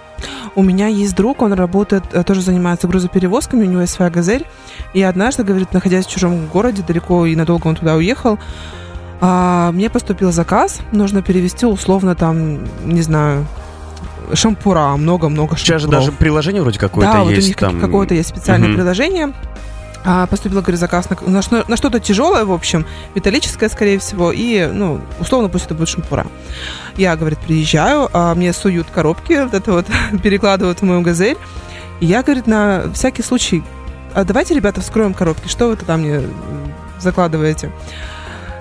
У 0.55 0.63
меня 0.63 0.87
есть 0.87 1.15
друг, 1.15 1.41
он 1.41 1.53
работает, 1.53 2.03
э, 2.13 2.23
тоже 2.23 2.41
занимается 2.41 2.87
грузоперевозками, 2.87 3.65
у 3.65 3.69
него 3.69 3.81
есть 3.81 3.93
своя 3.93 4.09
газель. 4.09 4.45
И 4.93 5.01
однажды, 5.01 5.43
говорит, 5.43 5.73
находясь 5.73 6.05
в 6.05 6.09
чужом 6.09 6.47
городе, 6.47 6.83
далеко 6.85 7.25
и 7.25 7.35
надолго 7.35 7.67
он 7.67 7.75
туда 7.75 7.95
уехал, 7.95 8.39
а, 9.21 9.71
мне 9.71 9.89
поступил 9.89 10.31
заказ, 10.31 10.79
нужно 10.91 11.21
перевести 11.21 11.65
условно 11.65 12.15
там, 12.15 12.59
не 12.85 13.01
знаю, 13.01 13.45
шампура, 14.33 14.95
много-много 14.95 15.55
Сейчас 15.57 15.81
же 15.81 15.87
шампуров. 15.87 16.05
даже 16.05 16.11
приложение 16.17 16.61
вроде 16.61 16.79
какое-то 16.79 17.11
да, 17.13 17.19
вот 17.19 17.27
у 17.27 17.31
есть. 17.35 17.47
них 17.47 17.57
там... 17.57 17.79
какое-то 17.79 18.13
есть 18.13 18.29
специальное 18.29 18.67
Мгм. 18.69 18.77
приложение. 18.77 19.33
А, 20.07 20.27
поступил, 20.27 20.61
говорю, 20.61 20.77
заказ 20.77 21.09
на, 21.09 21.17
на 21.27 21.41
на 21.67 21.77
что-то 21.77 21.99
тяжелое, 21.99 22.45
в 22.45 22.51
общем, 22.51 22.85
металлическое, 23.15 23.69
скорее 23.69 23.97
всего, 23.97 24.31
и, 24.31 24.67
ну, 24.71 25.01
условно, 25.19 25.49
пусть 25.49 25.65
это 25.65 25.73
будет 25.73 25.87
шампура. 25.89 26.27
Я, 26.95 27.15
говорит, 27.15 27.39
приезжаю, 27.39 28.07
а 28.13 28.35
мне 28.35 28.53
суют 28.53 28.85
коробки, 28.93 29.41
вот 29.43 29.53
это 29.55 29.71
вот 29.71 29.87
перекладывают 30.23 30.79
в 30.79 30.83
мою 30.83 31.01
газель. 31.01 31.37
И 32.01 32.05
я, 32.05 32.21
говорит, 32.21 32.45
на 32.45 32.83
всякий 32.93 33.23
случай, 33.23 33.63
а 34.13 34.23
давайте, 34.23 34.53
ребята, 34.53 34.79
вскроем 34.81 35.15
коробки, 35.15 35.47
что 35.47 35.69
вы 35.69 35.75
туда 35.75 35.97
мне 35.97 36.21
закладываете? 36.99 37.71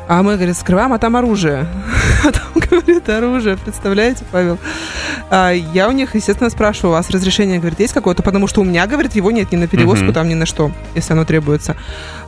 А 0.07 0.23
мы, 0.23 0.37
говорит, 0.37 0.57
скрываем, 0.57 0.93
а 0.93 0.99
там 0.99 1.17
оружие. 1.17 1.67
А 2.27 2.33
там, 2.33 2.45
говорит, 2.55 3.07
оружие, 3.11 3.59
представляете, 3.59 4.25
Павел? 4.33 4.59
А 5.29 5.51
я 5.51 5.89
у 5.89 5.93
них, 5.93 6.15
естественно, 6.15 6.49
спрашиваю, 6.49 6.93
у 6.93 6.95
вас 6.95 7.11
разрешение, 7.11 7.59
говорит, 7.59 7.81
есть 7.81 7.93
какое-то? 7.93 8.23
Потому 8.23 8.47
что 8.47 8.63
у 8.63 8.65
меня, 8.65 8.87
говорит, 8.87 9.15
его 9.15 9.31
нет 9.31 9.53
ни 9.53 9.57
на 9.57 9.69
перевозку, 9.69 10.11
там, 10.11 10.29
ни 10.29 10.35
на 10.35 10.47
что, 10.47 10.73
если 10.95 11.13
оно 11.13 11.27
требуется. 11.27 11.77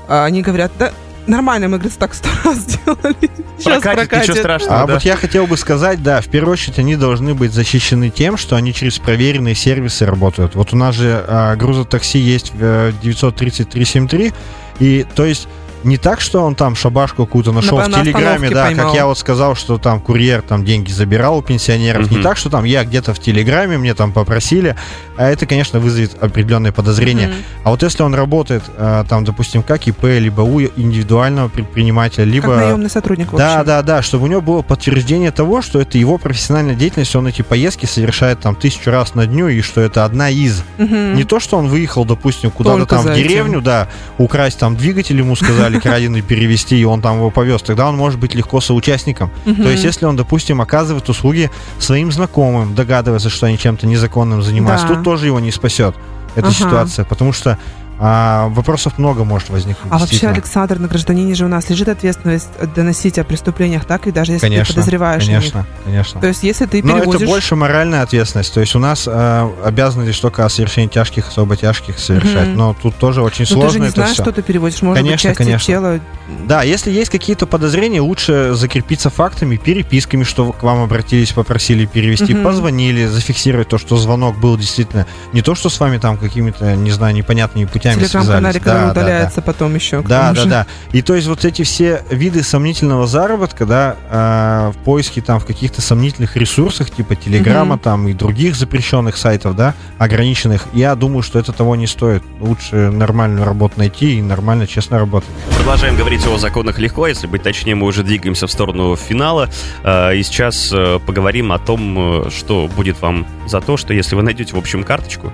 А 0.06 0.26
они 0.26 0.42
говорят, 0.42 0.72
да, 0.78 0.92
нормально, 1.26 1.68
мы, 1.68 1.78
говорит, 1.78 1.98
так 1.98 2.14
сто 2.14 2.28
раз 2.44 2.58
сделали. 2.58 3.30
Сейчас 3.58 3.82
Прокатит, 3.82 4.22
ничего 4.22 4.36
страшного, 4.36 4.82
А 4.82 4.86
да? 4.86 4.94
вот 4.94 5.02
я 5.02 5.16
хотел 5.16 5.46
бы 5.46 5.56
сказать, 5.56 6.02
да, 6.02 6.20
в 6.20 6.26
первую 6.26 6.52
очередь 6.52 6.78
они 6.78 6.96
должны 6.96 7.34
быть 7.34 7.52
защищены 7.52 8.10
тем, 8.10 8.36
что 8.36 8.56
они 8.56 8.74
через 8.74 8.98
проверенные 8.98 9.54
сервисы 9.54 10.04
работают. 10.04 10.54
Вот 10.54 10.72
у 10.72 10.76
нас 10.76 10.94
же 10.94 11.24
а, 11.26 11.56
грузотакси 11.56 12.18
есть 12.18 12.52
в 12.52 12.58
э, 12.60 12.92
93373, 13.02 14.32
и 14.80 15.06
то 15.14 15.24
есть 15.24 15.48
не 15.86 15.96
так, 15.98 16.20
что 16.20 16.42
он 16.42 16.54
там 16.54 16.74
шабашку 16.76 17.24
какую-то 17.26 17.52
нашел 17.52 17.78
На- 17.78 17.86
в 17.88 18.02
Телеграме, 18.02 18.50
да, 18.50 18.64
поймал. 18.66 18.86
как 18.86 18.94
я 18.94 19.06
вот 19.06 19.16
сказал, 19.18 19.54
что 19.54 19.78
там 19.78 20.00
курьер 20.00 20.42
там 20.42 20.64
деньги 20.64 20.90
забирал 20.90 21.38
у 21.38 21.42
пенсионеров. 21.42 22.10
Не 22.10 22.16
Мгм. 22.18 22.24
так, 22.24 22.36
что 22.36 22.50
там 22.50 22.64
я 22.64 22.84
где-то 22.84 23.14
в 23.14 23.18
Телеграме, 23.20 23.78
мне 23.78 23.94
там 23.94 24.12
попросили, 24.12 24.76
а 25.16 25.28
это, 25.28 25.46
конечно, 25.46 25.78
вызовет 25.80 26.16
определенные 26.22 26.72
подозрения. 26.72 27.28
Мгм. 27.28 27.36
А 27.64 27.70
вот 27.70 27.82
если 27.82 28.02
он 28.02 28.14
работает, 28.14 28.62
а, 28.76 29.04
там, 29.04 29.24
допустим, 29.24 29.62
как 29.62 29.86
ИП, 29.86 30.04
либо 30.04 30.42
у 30.42 30.60
индивидуального 30.60 31.48
предпринимателя, 31.48 32.24
либо... 32.24 32.48
Как 32.48 32.56
наемный 32.56 32.90
сотрудник, 32.90 33.28
Да, 33.32 33.64
да, 33.64 33.82
да, 33.82 34.02
чтобы 34.02 34.24
у 34.24 34.26
него 34.26 34.40
было 34.40 34.62
подтверждение 34.62 35.30
того, 35.30 35.62
что 35.62 35.80
это 35.80 35.98
его 35.98 36.18
профессиональная 36.18 36.74
деятельность, 36.74 37.14
он 37.16 37.26
эти 37.28 37.42
поездки 37.42 37.86
совершает 37.86 38.40
там 38.40 38.54
тысячу 38.56 38.90
раз 38.90 39.14
на 39.14 39.26
дню, 39.26 39.48
и 39.48 39.60
что 39.60 39.80
это 39.80 40.04
одна 40.04 40.30
из. 40.30 40.62
Мгм. 40.78 41.14
Не 41.14 41.24
то, 41.24 41.40
что 41.40 41.56
он 41.58 41.68
выехал, 41.68 42.04
допустим, 42.04 42.50
куда-то 42.50 42.78
Только 42.78 42.94
там 42.96 43.00
в 43.04 43.06
за 43.06 43.12
этим. 43.12 43.28
деревню, 43.28 43.60
да, 43.60 43.88
украсть 44.18 44.58
там 44.58 44.76
двигатель, 44.76 45.18
ему 45.18 45.36
сказали 45.36 45.75
краденый 45.80 46.22
перевести, 46.22 46.78
и 46.78 46.84
он 46.84 47.00
там 47.02 47.16
его 47.16 47.30
повез. 47.30 47.62
Тогда 47.62 47.88
он 47.88 47.96
может 47.96 48.18
быть 48.20 48.34
легко 48.34 48.60
соучастником. 48.60 49.30
Мгм. 49.44 49.62
То 49.62 49.68
есть, 49.70 49.84
если 49.84 50.04
он, 50.06 50.16
допустим, 50.16 50.60
оказывает 50.60 51.08
услуги 51.08 51.50
своим 51.78 52.12
знакомым, 52.12 52.74
догадывается, 52.74 53.30
что 53.30 53.46
они 53.46 53.58
чем-то 53.58 53.86
незаконным 53.86 54.42
занимаются, 54.42 54.86
Да. 54.88 54.94
тут 54.94 55.04
тоже 55.04 55.26
его 55.26 55.40
не 55.40 55.50
спасет 55.52 55.94
эта 56.34 56.48
Ага. 56.48 56.54
ситуация, 56.56 57.04
потому 57.04 57.32
что 57.32 57.58
а, 57.98 58.48
вопросов 58.48 58.98
много 58.98 59.24
может 59.24 59.48
возникнуть. 59.48 59.90
А 59.90 59.98
вообще. 59.98 60.28
Александр, 60.28 60.78
на 60.78 60.88
гражданине 60.88 61.34
же 61.34 61.44
у 61.44 61.48
нас 61.48 61.68
лежит 61.70 61.88
ответственность 61.88 62.48
доносить 62.74 63.18
о 63.18 63.24
преступлениях, 63.24 63.84
так? 63.84 64.06
И 64.06 64.12
даже 64.12 64.32
если 64.32 64.46
конечно, 64.46 64.66
ты 64.66 64.74
подозреваешь 64.74 65.22
о 65.22 65.26
них. 65.26 65.38
конечно, 65.38 65.66
конечно. 65.84 66.20
То 66.20 66.26
есть, 66.26 66.42
если 66.42 66.66
ты 66.66 66.82
Но 66.82 66.98
перевозишь... 66.98 67.22
это 67.22 67.30
больше 67.30 67.56
моральная 67.56 68.02
ответственность. 68.02 68.52
То 68.52 68.60
есть 68.60 68.74
у 68.74 68.78
нас 68.78 69.04
э, 69.06 69.50
обязанность 69.64 70.20
только 70.20 70.44
о 70.44 70.48
совершении 70.50 70.88
тяжких, 70.88 71.28
особо 71.28 71.56
тяжких 71.56 71.98
совершать. 71.98 72.48
Мгм. 72.48 72.56
Но 72.56 72.76
тут 72.80 72.96
тоже 72.96 73.22
очень 73.22 73.46
Ну, 73.48 73.54
ты 73.56 73.60
сложно 73.60 73.70
же 73.72 73.78
не 73.80 73.88
знаешь, 73.90 74.12
всё. 74.12 74.22
что 74.24 74.32
ты 74.32 74.42
переводишь. 74.42 74.82
Может 74.82 75.02
Конечно, 75.02 75.30
быть, 75.30 75.36
части 75.38 75.42
конечно. 75.44 75.66
тела... 75.66 76.00
Да, 76.46 76.62
если 76.64 76.90
есть 76.90 77.10
какие-то 77.10 77.46
подозрения, 77.46 78.00
лучше 78.00 78.50
закрепиться 78.54 79.10
фактами, 79.10 79.56
переписками, 79.56 80.24
что 80.24 80.52
к 80.52 80.62
вам 80.64 80.82
обратились, 80.82 81.30
попросили 81.32 81.86
перевести, 81.86 82.34
Мгм. 82.34 82.44
позвонили, 82.44 83.06
зафиксировать 83.06 83.68
то, 83.68 83.78
что 83.78 83.96
звонок 83.96 84.36
был 84.38 84.56
действительно 84.58 85.06
не 85.32 85.40
то, 85.42 85.54
что 85.54 85.70
с 85.70 85.78
вами 85.80 85.98
там 85.98 86.18
какими-то, 86.18 86.74
не 86.74 86.90
знаю, 86.90 87.14
непонятными 87.14 87.64
путями 87.64 87.85
Телеграм-канале, 87.94 88.52
связались. 88.52 88.56
который 88.58 88.74
Да, 88.74 88.86
да, 88.86 88.94
да. 88.94 89.00
удаляется 89.00 89.42
потом 89.42 89.74
еще. 89.74 90.02
Да, 90.02 90.32
да, 90.32 90.34
же. 90.42 90.48
да. 90.48 90.66
И 90.92 91.02
то 91.02 91.14
есть 91.14 91.26
вот 91.28 91.44
эти 91.44 91.62
все 91.62 92.02
виды 92.10 92.42
сомнительного 92.42 93.06
заработка, 93.06 93.64
да, 93.66 93.96
э, 94.10 94.72
в 94.74 94.84
поиске 94.84 95.20
там 95.20 95.40
в 95.40 95.44
каких-то 95.46 95.80
сомнительных 95.82 96.36
ресурсах, 96.36 96.90
типа 96.90 97.14
Телеграма 97.16 97.74
Мгм. 97.76 97.78
там 97.82 98.08
и 98.08 98.12
других 98.12 98.56
запрещенных 98.56 99.16
сайтов, 99.16 99.56
да, 99.56 99.74
ограниченных, 99.98 100.66
я 100.72 100.94
думаю, 100.94 101.22
что 101.22 101.38
это 101.38 101.52
того 101.52 101.76
не 101.76 101.86
стоит. 101.86 102.22
Лучше 102.40 102.90
нормальную 102.90 103.44
работу 103.44 103.74
найти 103.78 104.18
и 104.18 104.22
нормально, 104.22 104.66
честно 104.66 104.98
работать. 104.98 105.28
Продолжаем 105.66 105.96
говорить 105.96 106.24
о 106.28 106.38
законах 106.38 106.78
легко. 106.78 107.08
Если 107.08 107.26
быть 107.26 107.42
точнее, 107.42 107.74
мы 107.74 107.88
уже 107.88 108.04
двигаемся 108.04 108.46
в 108.46 108.52
сторону 108.52 108.94
финала. 108.94 109.50
Э, 109.82 110.14
И 110.14 110.22
сейчас 110.22 110.72
э, 110.72 111.00
поговорим 111.04 111.50
о 111.50 111.58
том, 111.58 112.26
э, 112.26 112.30
что 112.30 112.68
будет 112.68 113.02
вам 113.02 113.26
за 113.48 113.60
то, 113.60 113.76
что 113.76 113.92
если 113.92 114.14
вы 114.14 114.22
найдете, 114.22 114.54
в 114.54 114.58
общем, 114.58 114.84
карточку, 114.84 115.32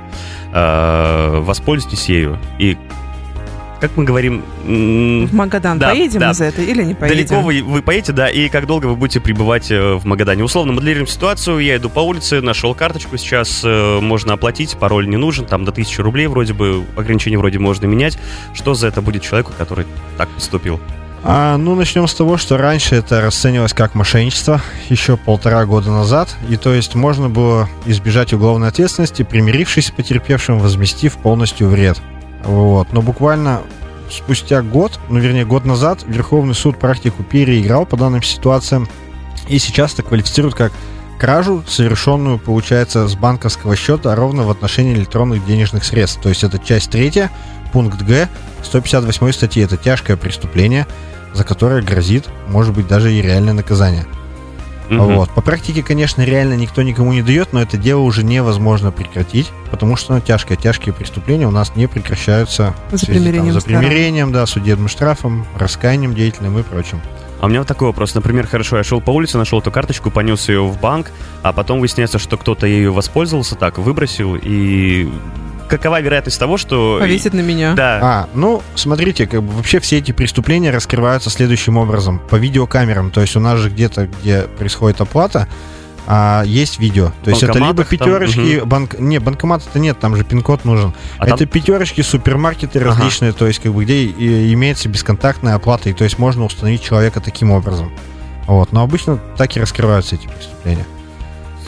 воспользуйтесь 0.50 2.08
ею. 2.08 2.38
И, 2.58 2.78
как 3.82 3.96
мы 3.96 4.04
говорим... 4.04 4.44
В 4.64 5.34
Магадан 5.34 5.76
Да, 5.76 5.88
поедем 5.88 6.20
да. 6.20 6.28
мы 6.28 6.34
за 6.34 6.44
это 6.44 6.62
или 6.62 6.84
не 6.84 6.94
поедем? 6.94 7.16
Далеко 7.16 7.40
вы, 7.40 7.62
вы 7.64 7.82
поедете, 7.82 8.12
да, 8.12 8.28
и 8.28 8.48
как 8.48 8.68
долго 8.68 8.86
вы 8.86 8.94
будете 8.94 9.18
пребывать 9.18 9.72
э, 9.72 9.94
в 9.94 10.04
Магадане. 10.04 10.44
Условно 10.44 10.72
моделируем 10.72 11.08
ситуацию, 11.08 11.58
я 11.58 11.78
иду 11.78 11.90
по 11.90 11.98
улице, 11.98 12.40
нашел 12.40 12.76
карточку, 12.76 13.16
сейчас 13.16 13.62
э, 13.64 13.98
можно 14.00 14.34
оплатить, 14.34 14.76
пароль 14.76 15.08
не 15.08 15.16
нужен, 15.16 15.46
там 15.46 15.64
до 15.64 15.72
1000 15.72 16.00
рублей 16.00 16.28
вроде 16.28 16.52
бы, 16.52 16.84
ограничения 16.96 17.36
вроде 17.38 17.58
можно 17.58 17.86
менять. 17.86 18.18
Что 18.54 18.74
за 18.74 18.86
это 18.86 19.02
будет 19.02 19.22
человеку, 19.22 19.52
который 19.58 19.84
так 20.16 20.28
поступил? 20.28 20.78
А, 21.24 21.56
ну, 21.56 21.74
начнем 21.74 22.06
с 22.06 22.14
того, 22.14 22.36
что 22.36 22.58
раньше 22.58 22.94
это 22.94 23.20
расценивалось 23.20 23.72
как 23.72 23.96
мошенничество, 23.96 24.60
еще 24.90 25.16
полтора 25.16 25.66
года 25.66 25.90
назад, 25.90 26.36
и 26.48 26.56
то 26.56 26.72
есть 26.72 26.94
можно 26.94 27.28
было 27.28 27.68
избежать 27.84 28.32
уголовной 28.32 28.68
ответственности, 28.68 29.24
примирившись 29.24 29.86
с 29.86 29.90
потерпевшим, 29.90 30.60
возместив 30.60 31.14
полностью 31.14 31.66
вред. 31.66 32.00
Вот. 32.44 32.92
Но 32.92 33.02
буквально 33.02 33.62
спустя 34.10 34.62
год, 34.62 34.98
ну, 35.08 35.18
вернее, 35.18 35.44
год 35.44 35.64
назад, 35.64 36.04
Верховный 36.06 36.54
суд 36.54 36.78
практику 36.78 37.22
переиграл 37.22 37.86
по 37.86 37.96
данным 37.96 38.22
ситуациям, 38.22 38.88
и 39.48 39.58
сейчас 39.58 39.94
это 39.94 40.02
квалифицируют 40.02 40.54
как 40.54 40.72
кражу, 41.18 41.62
совершенную, 41.66 42.38
получается, 42.38 43.06
с 43.06 43.14
банковского 43.14 43.76
счета 43.76 44.14
ровно 44.14 44.42
в 44.42 44.50
отношении 44.50 44.94
электронных 44.94 45.44
денежных 45.46 45.84
средств. 45.84 46.20
То 46.20 46.28
есть 46.28 46.42
это 46.42 46.58
часть 46.58 46.90
третья, 46.90 47.30
пункт 47.72 48.02
Г 48.02 48.28
158 48.64 49.32
статьи. 49.32 49.62
Это 49.62 49.76
тяжкое 49.76 50.16
преступление, 50.16 50.86
за 51.32 51.44
которое 51.44 51.82
грозит, 51.82 52.28
может 52.48 52.74
быть, 52.74 52.88
даже 52.88 53.12
и 53.12 53.22
реальное 53.22 53.54
наказание. 53.54 54.06
Мгм. 54.88 55.14
Вот. 55.14 55.30
По 55.30 55.40
практике, 55.40 55.82
конечно, 55.82 56.22
реально 56.22 56.54
никто 56.54 56.82
никому 56.82 57.12
не 57.12 57.22
дает, 57.22 57.52
но 57.52 57.62
это 57.62 57.76
дело 57.76 58.00
уже 58.00 58.24
невозможно 58.24 58.90
прекратить, 58.90 59.50
потому 59.70 59.96
что 59.96 60.14
ну, 60.14 60.20
тяжкое, 60.20 60.56
тяжкие 60.56 60.92
преступления 60.92 61.46
у 61.46 61.50
нас 61.50 61.74
не 61.76 61.86
прекращаются 61.86 62.74
в 62.88 62.92
За 62.92 62.98
связи, 62.98 63.12
там, 63.12 63.22
примирением 63.22 63.54
за 63.54 63.60
сторон. 63.60 63.80
примирением, 63.80 64.32
да, 64.32 64.46
судебным 64.46 64.88
штрафом, 64.88 65.46
раскаянием 65.56 66.14
деятельным 66.14 66.58
и 66.58 66.62
прочим. 66.62 67.00
А 67.40 67.46
у 67.46 67.48
меня 67.48 67.60
вот 67.60 67.68
такой 67.68 67.88
вопрос. 67.88 68.14
Например, 68.14 68.46
хорошо, 68.46 68.76
я 68.76 68.84
шел 68.84 69.00
по 69.00 69.10
улице, 69.10 69.36
нашел 69.36 69.58
эту 69.58 69.72
карточку, 69.72 70.12
понес 70.12 70.48
ее 70.48 70.62
в 70.64 70.78
банк, 70.80 71.10
а 71.42 71.52
потом 71.52 71.80
выясняется, 71.80 72.20
что 72.20 72.36
кто-то 72.36 72.68
ею 72.68 72.92
воспользовался 72.92 73.56
так, 73.56 73.78
выбросил, 73.78 74.36
и 74.40 75.10
какова 75.76 76.00
вероятность 76.00 76.38
того, 76.38 76.56
что... 76.56 76.98
Повесит 77.00 77.32
на 77.34 77.40
меня. 77.40 77.74
Да. 77.74 77.98
А, 78.02 78.28
ну, 78.34 78.62
смотрите, 78.74 79.26
как 79.26 79.42
бы 79.42 79.52
вообще 79.52 79.80
все 79.80 79.98
эти 79.98 80.12
преступления 80.12 80.70
раскрываются 80.70 81.30
следующим 81.30 81.76
образом. 81.76 82.20
По 82.30 82.36
видеокамерам. 82.36 83.10
То 83.10 83.20
есть 83.20 83.36
у 83.36 83.40
нас 83.40 83.58
же 83.58 83.70
где-то, 83.70 84.08
где 84.22 84.42
происходит 84.42 85.00
оплата, 85.00 85.48
а, 86.06 86.42
есть 86.44 86.78
видео. 86.78 87.12
То 87.24 87.30
есть 87.30 87.42
это 87.42 87.52
либо 87.54 87.68
Банкоматах 87.68 87.88
там, 87.88 87.98
пятерочки, 87.98 88.60
банк... 88.64 88.98
Не, 88.98 89.18
банкомата-то 89.18 89.78
нет, 89.78 89.98
там 89.98 90.16
же 90.16 90.24
пин-код 90.24 90.64
нужен. 90.64 90.92
А 91.18 91.26
это 91.26 91.38
там- 91.38 91.48
пятерочки, 91.48 92.00
супермаркеты 92.02 92.78
Ага. 92.80 92.88
различные, 92.88 93.32
то 93.32 93.46
есть 93.46 93.60
как 93.60 93.72
бы 93.72 93.84
где 93.84 94.04
и- 94.04 94.52
имеется 94.52 94.88
бесконтактная 94.88 95.54
оплата, 95.54 95.88
и 95.90 95.92
то 95.92 96.04
есть 96.04 96.18
можно 96.18 96.44
установить 96.44 96.82
человека 96.82 97.20
таким 97.20 97.50
образом. 97.50 97.92
Вот. 98.46 98.72
Но 98.72 98.82
обычно 98.82 99.18
так 99.38 99.56
и 99.56 99.60
раскрываются 99.60 100.16
эти 100.16 100.26
преступления. 100.26 100.84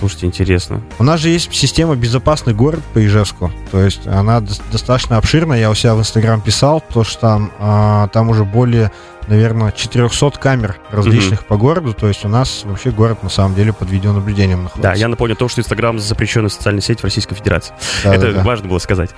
Слушайте, 0.05 0.27
интересно. 0.27 0.83
У 0.99 1.03
нас 1.03 1.19
же 1.19 1.31
есть 1.31 1.51
система 1.55 1.97
«Безопасный 1.97 2.53
город» 2.53 2.81
по 2.93 3.03
Ижевску. 3.03 3.51
То 3.71 3.81
есть 3.81 4.07
она 4.07 4.37
дос- 4.41 4.61
достаточно 4.71 5.17
обширная. 5.17 5.59
Я 5.59 5.71
у 5.71 5.75
себя 5.75 5.95
в 5.95 5.99
Инстаграм 5.99 6.43
писал, 6.43 6.83
то 6.93 7.05
что 7.05 7.21
там, 7.23 7.53
а, 7.59 8.09
там 8.09 8.29
уже 8.29 8.45
более, 8.45 8.93
наверное, 9.29 9.73
400 9.73 10.39
камер 10.39 10.77
различных 10.91 11.47
по 11.47 11.57
городу. 11.57 11.95
То 11.95 12.07
есть 12.07 12.23
у 12.27 12.29
нас 12.29 12.65
вообще 12.65 12.91
город 12.91 13.23
на 13.23 13.31
самом 13.31 13.55
деле 13.55 13.73
под 13.73 13.89
видеонаблюдением 13.89 14.65
находится. 14.65 14.91
Да, 14.91 14.95
я 14.95 15.09
напомню 15.09 15.37
то, 15.37 15.49
что 15.49 15.63
Инстаграм 15.63 15.99
запрещенная 15.99 16.51
социальная 16.51 16.83
сеть 16.83 17.01
в 17.01 17.05
Российской 17.05 17.35
Федерации. 17.35 17.73
Да, 18.05 18.15
Это 18.15 18.27
да, 18.27 18.33
да. 18.35 18.43
важно 18.43 18.69
было 18.69 18.79
сказать. 18.81 19.09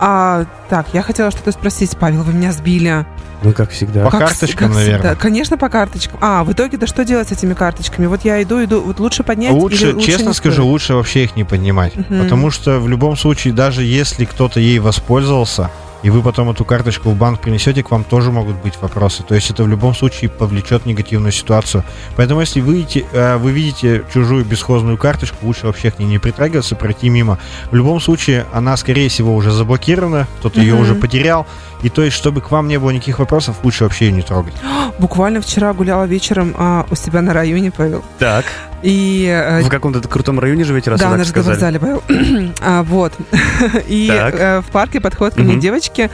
А, 0.00 0.44
так, 0.68 0.86
я 0.92 1.02
хотела 1.02 1.30
что-то 1.30 1.52
спросить, 1.52 1.96
Павел, 1.96 2.22
вы 2.22 2.32
меня 2.32 2.52
сбили. 2.52 3.06
Ну, 3.42 3.52
как 3.52 3.70
всегда. 3.70 4.04
По 4.04 4.10
Как 4.10 4.20
карточкам, 4.20 4.68
как 4.68 4.76
всегда. 4.78 4.92
наверное. 4.96 5.14
Конечно, 5.16 5.58
по 5.58 5.68
карточкам. 5.68 6.18
А, 6.22 6.42
в 6.42 6.52
итоге-то 6.52 6.86
что 6.86 7.04
делать 7.04 7.28
с 7.28 7.32
этими 7.32 7.54
карточками? 7.54 8.06
Вот 8.06 8.24
я 8.24 8.42
иду, 8.42 8.64
иду, 8.64 8.80
вот 8.80 8.98
лучше 8.98 9.22
поднять 9.22 9.52
Лучше, 9.52 9.88
или 9.88 9.92
лучше 9.92 10.06
честно 10.06 10.28
не 10.28 10.34
скажу, 10.34 10.66
лучше 10.66 10.94
вообще 10.94 11.24
их 11.24 11.36
не 11.36 11.44
поднимать. 11.44 11.94
Мгм. 11.96 12.22
Потому 12.22 12.50
что 12.50 12.80
в 12.80 12.88
любом 12.88 13.16
случае, 13.16 13.52
даже 13.52 13.82
если 13.84 14.24
кто-то 14.24 14.58
ей 14.58 14.78
воспользовался, 14.78 15.70
и 16.02 16.10
вы 16.10 16.22
потом 16.22 16.50
эту 16.50 16.64
карточку 16.64 17.10
в 17.10 17.16
банк 17.16 17.40
принесете, 17.40 17.82
к 17.82 17.90
вам 17.90 18.04
тоже 18.04 18.30
могут 18.30 18.56
быть 18.62 18.74
вопросы. 18.80 19.22
То 19.22 19.34
есть 19.34 19.50
это 19.50 19.64
в 19.64 19.68
любом 19.68 19.94
случае 19.94 20.30
повлечет 20.30 20.86
негативную 20.86 21.32
ситуацию. 21.32 21.84
Поэтому 22.16 22.40
если 22.40 22.60
вы, 22.60 22.74
видите, 22.76 23.04
э, 23.12 23.36
вы 23.36 23.50
видите 23.52 24.04
чужую 24.12 24.44
бесхозную 24.44 24.96
карточку, 24.98 25.38
лучше 25.46 25.66
вообще 25.66 25.90
к 25.90 25.98
ней 25.98 26.06
не 26.06 26.18
притрагиваться, 26.18 26.76
пройти 26.76 27.08
мимо. 27.08 27.38
В 27.70 27.74
любом 27.74 28.00
случае, 28.00 28.46
она, 28.52 28.76
скорее 28.76 29.08
всего, 29.08 29.34
уже 29.34 29.50
заблокирована, 29.50 30.26
кто-то 30.38 30.60
ее 30.60 30.74
Мгм. 30.74 30.82
уже 30.82 30.94
потерял. 30.94 31.46
И 31.82 31.88
то 31.88 32.02
есть, 32.02 32.16
чтобы 32.16 32.40
к 32.40 32.50
вам 32.50 32.68
не 32.68 32.78
было 32.78 32.90
никаких 32.90 33.18
вопросов, 33.18 33.56
лучше 33.62 33.84
вообще 33.84 34.06
ее 34.06 34.12
не 34.12 34.22
трогать. 34.22 34.54
Буквально 34.98 35.40
вчера 35.40 35.72
гуляла 35.72 36.04
вечером 36.04 36.54
а, 36.56 36.86
у 36.90 36.94
себя 36.94 37.20
на 37.22 37.32
районе, 37.32 37.70
Павел. 37.70 38.02
Так, 38.18 38.44
И... 38.86 39.26
э, 39.26 39.62
в 39.62 39.68
каком-то 39.68 40.00
крутом 40.06 40.38
районе 40.38 40.62
живете, 40.62 40.90
раз 40.90 41.00
да, 41.00 41.10
вы 41.10 41.16
на 41.16 41.24
так 41.24 41.28
сказали? 41.28 41.80
а, 42.60 42.84
вот. 42.84 43.12
И 43.88 44.08
э, 44.12 44.60
в 44.60 44.70
парке 44.70 45.00
подходят 45.00 45.34
ко 45.34 45.40
мне 45.42 45.54
Мгм. 45.54 45.60
девочки, 45.60 46.08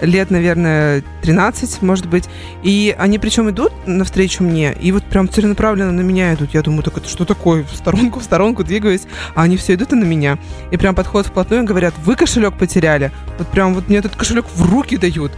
лет, 0.00 0.30
наверное, 0.30 1.04
13, 1.22 1.82
может 1.82 2.06
быть. 2.06 2.24
И 2.64 2.94
они 2.98 3.20
причем 3.20 3.48
идут 3.50 3.72
навстречу 3.86 4.42
мне, 4.42 4.72
и 4.72 4.90
вот 4.90 5.04
прям 5.04 5.28
целенаправленно 5.28 5.92
на 5.92 6.00
меня 6.00 6.34
идут. 6.34 6.52
Я 6.52 6.62
думаю, 6.62 6.82
так 6.82 6.96
это 6.98 7.08
что 7.08 7.24
такое? 7.24 7.62
В 7.62 7.76
сторонку, 7.76 8.18
в 8.18 8.24
сторонку 8.24 8.64
двигаюсь. 8.64 9.02
А 9.36 9.42
они 9.42 9.56
все 9.56 9.74
идут 9.74 9.92
и 9.92 9.94
на 9.94 10.04
меня. 10.04 10.38
И 10.72 10.76
прям 10.76 10.96
подходят 10.96 11.28
вплотную 11.28 11.62
и 11.62 11.66
говорят, 11.66 11.94
вы 12.04 12.16
кошелек 12.16 12.54
потеряли. 12.54 13.12
Вот 13.38 13.46
прям 13.48 13.72
вот 13.72 13.88
мне 13.88 13.98
этот 13.98 14.16
кошелек 14.16 14.46
в 14.52 14.68
руки 14.68 14.96
дают. 14.96 15.30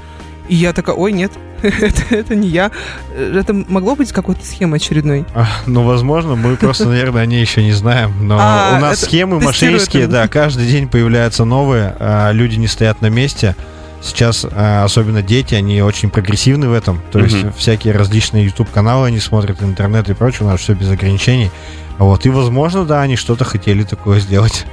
И 0.49 0.55
я 0.55 0.73
такая, 0.73 0.97
ой, 0.97 1.13
нет, 1.13 1.33
это, 1.63 2.15
это 2.15 2.35
не 2.35 2.49
я. 2.49 2.71
Э, 3.15 3.39
Это 3.41 3.53
могло 3.53 3.95
быть 3.97 4.13
какой-то 4.13 4.45
схемой 4.45 4.77
очередной. 4.79 5.25
А, 5.35 5.47
Ну, 5.67 5.83
возможно, 5.85 6.37
мы 6.37 6.57
просто, 6.57 6.89
наверное, 6.89 7.23
о 7.23 7.27
ней 7.27 7.41
еще 7.41 7.63
не 7.63 7.73
знаем. 7.73 8.15
Но 8.27 8.39
А, 8.41 8.77
у 8.77 8.81
нас 8.81 9.01
схемы 9.01 9.41
мошеннические, 9.41 10.07
да, 10.07 10.29
каждый 10.29 10.67
день 10.67 10.89
появляются 10.89 11.45
новые, 11.45 11.95
а, 11.99 12.31
люди 12.33 12.57
не 12.57 12.67
стоят 12.69 13.03
на 13.03 13.09
месте. 13.09 13.55
Сейчас, 14.01 14.47
а, 14.51 14.85
особенно 14.85 15.23
дети, 15.23 15.55
они 15.57 15.83
очень 15.83 16.09
прогрессивны 16.11 16.69
в 16.69 16.73
этом. 16.73 17.01
То 17.11 17.19
есть 17.19 17.43
Мгм. 17.43 17.53
всякие 17.55 17.93
различные 17.95 18.45
YouTube-каналы 18.45 19.09
они 19.09 19.19
смотрят, 19.19 19.61
интернет 19.63 20.09
и 20.09 20.15
прочее, 20.15 20.47
у 20.47 20.51
нас 20.51 20.61
все 20.61 20.75
без 20.75 20.89
ограничений. 20.89 21.51
Вот, 21.99 22.25
и, 22.25 22.31
возможно, 22.31 22.85
да, 22.85 23.03
они 23.03 23.17
что-то 23.17 23.45
хотели 23.45 23.83
такое 23.83 24.21
сделать. 24.21 24.67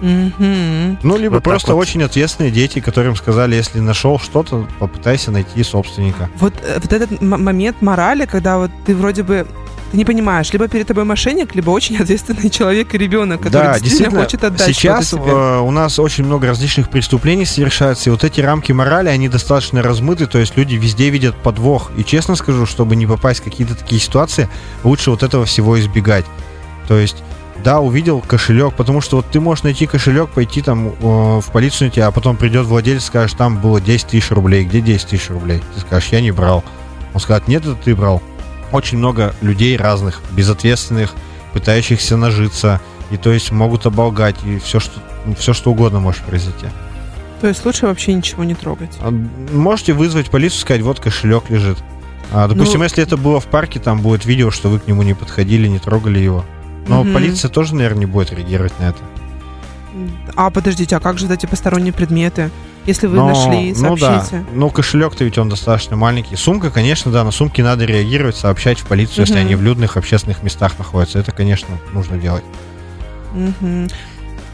Ну, 0.00 1.16
либо 1.16 1.34
Вот 1.34 1.42
просто 1.42 1.74
вот. 1.74 1.80
очень 1.80 2.02
ответственные 2.02 2.50
дети, 2.50 2.80
которым 2.80 3.16
сказали, 3.16 3.54
если 3.56 3.80
нашел 3.80 4.18
что-то, 4.18 4.66
попытайся 4.78 5.30
найти 5.30 5.62
собственника. 5.62 6.28
Вот, 6.36 6.54
э, 6.62 6.78
вот 6.80 6.92
этот 6.92 7.20
м- 7.20 7.42
момент 7.44 7.82
морали, 7.82 8.26
когда 8.26 8.58
вот 8.58 8.70
ты 8.86 8.94
вроде 8.94 9.22
бы 9.22 9.46
ты 9.90 9.96
не 9.96 10.04
понимаешь, 10.04 10.52
либо 10.52 10.68
перед 10.68 10.86
тобой 10.86 11.04
мошенник, 11.04 11.54
либо 11.54 11.70
очень 11.70 11.96
ответственный 12.02 12.50
человек 12.50 12.94
и 12.94 12.98
ребенок, 12.98 13.40
который 13.40 13.52
да, 13.64 13.80
действительно, 13.80 14.10
действительно, 14.10 14.20
хочет 14.22 14.44
отдать 14.44 14.76
сейчас 14.76 15.10
тебе. 15.10 15.22
э, 15.24 15.60
у 15.60 15.70
нас 15.70 15.98
очень 15.98 16.24
много 16.24 16.46
различных 16.46 16.90
преступлений 16.90 17.46
совершается, 17.46 18.10
и 18.10 18.12
вот 18.12 18.22
эти 18.22 18.40
рамки 18.42 18.70
морали, 18.72 19.08
они 19.08 19.28
достаточно 19.30 19.82
размыты, 19.82 20.26
то 20.26 20.38
есть 20.38 20.56
люди 20.58 20.74
везде 20.74 21.08
видят 21.08 21.34
подвох. 21.36 21.90
И 21.96 22.04
честно 22.04 22.36
скажу, 22.36 22.66
чтобы 22.66 22.96
не 22.96 23.06
попасть 23.06 23.40
в 23.40 23.44
какие-то 23.44 23.74
такие 23.74 23.98
ситуации, 24.00 24.48
лучше 24.84 25.10
вот 25.10 25.22
этого 25.22 25.46
всего 25.46 25.80
избегать. 25.80 26.26
То 26.86 26.98
есть 26.98 27.16
да, 27.64 27.80
увидел 27.80 28.20
кошелек, 28.20 28.74
потому 28.74 29.00
что 29.00 29.16
вот 29.16 29.26
ты 29.30 29.40
можешь 29.40 29.64
найти 29.64 29.86
кошелек, 29.86 30.30
пойти 30.30 30.62
там 30.62 30.88
э, 30.88 30.92
в 31.00 31.50
полицию, 31.52 31.90
а 32.06 32.10
потом 32.10 32.36
придет 32.36 32.66
владелец, 32.66 33.04
скажет, 33.04 33.36
там 33.36 33.58
было 33.60 33.80
10 33.80 34.06
тысяч 34.08 34.30
рублей, 34.30 34.64
где 34.64 34.80
10 34.80 35.08
тысяч 35.08 35.30
рублей? 35.30 35.62
Ты 35.74 35.80
скажешь, 35.80 36.10
я 36.10 36.20
не 36.20 36.30
брал. 36.30 36.64
Он 37.14 37.20
скажет, 37.20 37.48
нет, 37.48 37.62
это 37.64 37.74
ты 37.74 37.94
брал. 37.96 38.22
Очень 38.70 38.98
много 38.98 39.34
людей 39.40 39.76
разных, 39.76 40.20
безответственных, 40.32 41.14
пытающихся 41.52 42.16
нажиться, 42.16 42.80
и 43.10 43.16
то 43.16 43.32
есть 43.32 43.50
могут 43.50 43.86
оболгать, 43.86 44.36
и 44.44 44.58
все 44.58 44.78
что, 44.80 45.00
все, 45.38 45.52
что 45.52 45.70
угодно 45.70 46.00
может 46.00 46.22
произойти. 46.22 46.66
То 47.40 47.46
есть 47.48 47.64
лучше 47.64 47.86
вообще 47.86 48.12
ничего 48.14 48.44
не 48.44 48.54
трогать. 48.54 48.90
А, 49.00 49.10
Можете 49.52 49.92
вызвать 49.92 50.30
полицию, 50.30 50.60
сказать, 50.60 50.82
вот 50.82 51.00
кошелек 51.00 51.50
лежит. 51.50 51.78
А, 52.32 52.46
допустим, 52.48 52.78
Ну- 52.78 52.84
если 52.84 53.02
это 53.02 53.16
было 53.16 53.40
в 53.40 53.46
парке, 53.46 53.78
там 53.80 54.00
будет 54.00 54.26
видео, 54.26 54.50
что 54.50 54.68
вы 54.68 54.78
к 54.80 54.86
нему 54.86 55.02
не 55.02 55.14
подходили, 55.14 55.66
не 55.68 55.78
трогали 55.78 56.18
его. 56.18 56.44
Но 56.88 57.04
Мгм. 57.04 57.12
полиция 57.14 57.48
тоже, 57.50 57.74
наверное, 57.74 58.00
не 58.00 58.06
будет 58.06 58.32
реагировать 58.32 58.72
на 58.80 58.84
это. 58.90 58.98
А, 60.36 60.50
подождите, 60.50 60.96
а 60.96 61.00
как 61.00 61.18
же 61.18 61.32
эти 61.32 61.46
посторонние 61.46 61.92
предметы? 61.92 62.50
Если 62.86 63.06
вы 63.06 63.16
Но- 63.16 63.28
нашли, 63.28 63.74
ну 63.76 63.96
да, 63.96 64.20
сообщите. 64.20 64.44
ну 64.54 64.70
кошелек-то 64.70 65.22
ведь 65.24 65.36
он 65.36 65.48
достаточно 65.50 65.96
маленький. 65.96 66.36
Сумка, 66.36 66.70
конечно, 66.70 67.12
да, 67.12 67.22
на 67.24 67.30
сумке 67.32 67.62
надо 67.62 67.84
реагировать, 67.84 68.36
сообщать 68.36 68.78
в 68.78 68.86
полицию, 68.86 69.20
если 69.26 69.34
Мгм. 69.34 69.44
они 69.46 69.54
в 69.56 69.62
людных 69.62 69.96
общественных 69.98 70.42
местах 70.42 70.78
находятся. 70.78 71.18
Это, 71.18 71.32
конечно, 71.32 71.68
нужно 71.92 72.16
делать. 72.16 72.44
Мгм. 73.34 73.88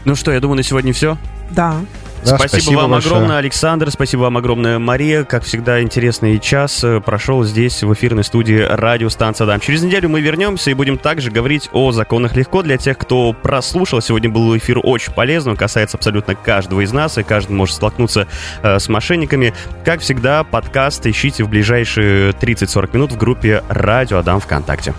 Ну 0.03 0.15
что, 0.15 0.31
я 0.33 0.39
думаю, 0.41 0.57
на 0.57 0.63
сегодня 0.63 0.91
все. 0.93 1.17
Да. 1.51 1.77
Да, 2.25 2.37
спасибо, 2.37 2.79
вам 2.79 2.91
большое. 2.91 3.15
огромное, 3.15 3.37
Александр. 3.37 3.91
Спасибо 3.91 4.21
вам 4.21 4.37
огромное, 4.37 4.79
Мария. 4.79 5.23
Как 5.23 5.43
всегда, 5.43 5.81
интересный 5.81 6.39
час 6.39 6.83
э, 6.83 6.99
прошел 6.99 7.43
здесь, 7.43 7.83
в 7.83 7.93
эфирной 7.93 8.23
студии 8.23 8.59
радиостанция 8.59 9.45
Дам. 9.45 9.59
Через 9.59 9.83
неделю 9.83 10.09
мы 10.09 10.21
вернемся 10.21 10.71
и 10.71 10.73
будем 10.73 10.97
также 10.97 11.29
говорить 11.31 11.69
о 11.71 11.91
законах 11.91 12.35
легко. 12.35 12.63
Для 12.63 12.77
тех, 12.77 12.97
кто 12.97 13.33
прослушал, 13.33 14.01
сегодня 14.01 14.29
был 14.29 14.57
эфир 14.57 14.79
очень 14.81 15.13
полезный. 15.13 15.51
Он 15.51 15.57
касается 15.57 15.97
абсолютно 15.97 16.35
каждого 16.35 16.81
из 16.81 16.91
нас, 16.91 17.17
и 17.17 17.23
каждый 17.23 17.53
может 17.53 17.75
столкнуться 17.75 18.27
э, 18.63 18.79
с 18.79 18.89
мошенниками. 18.89 19.53
Как 19.83 19.99
всегда, 19.99 20.43
подкаст 20.43 21.05
ищите 21.05 21.43
в 21.43 21.49
ближайшие 21.49 22.31
30-40 22.31 22.89
минут 22.93 23.11
в 23.11 23.17
группе 23.17 23.63
«Радио 23.69 24.17
Адам 24.17 24.39
ВКонтакте». 24.39 24.93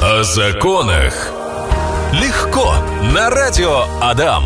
О 0.00 0.22
законах. 0.22 1.32
Легко. 2.12 2.74
На 3.14 3.30
радио 3.30 3.84
Адам. 4.00 4.44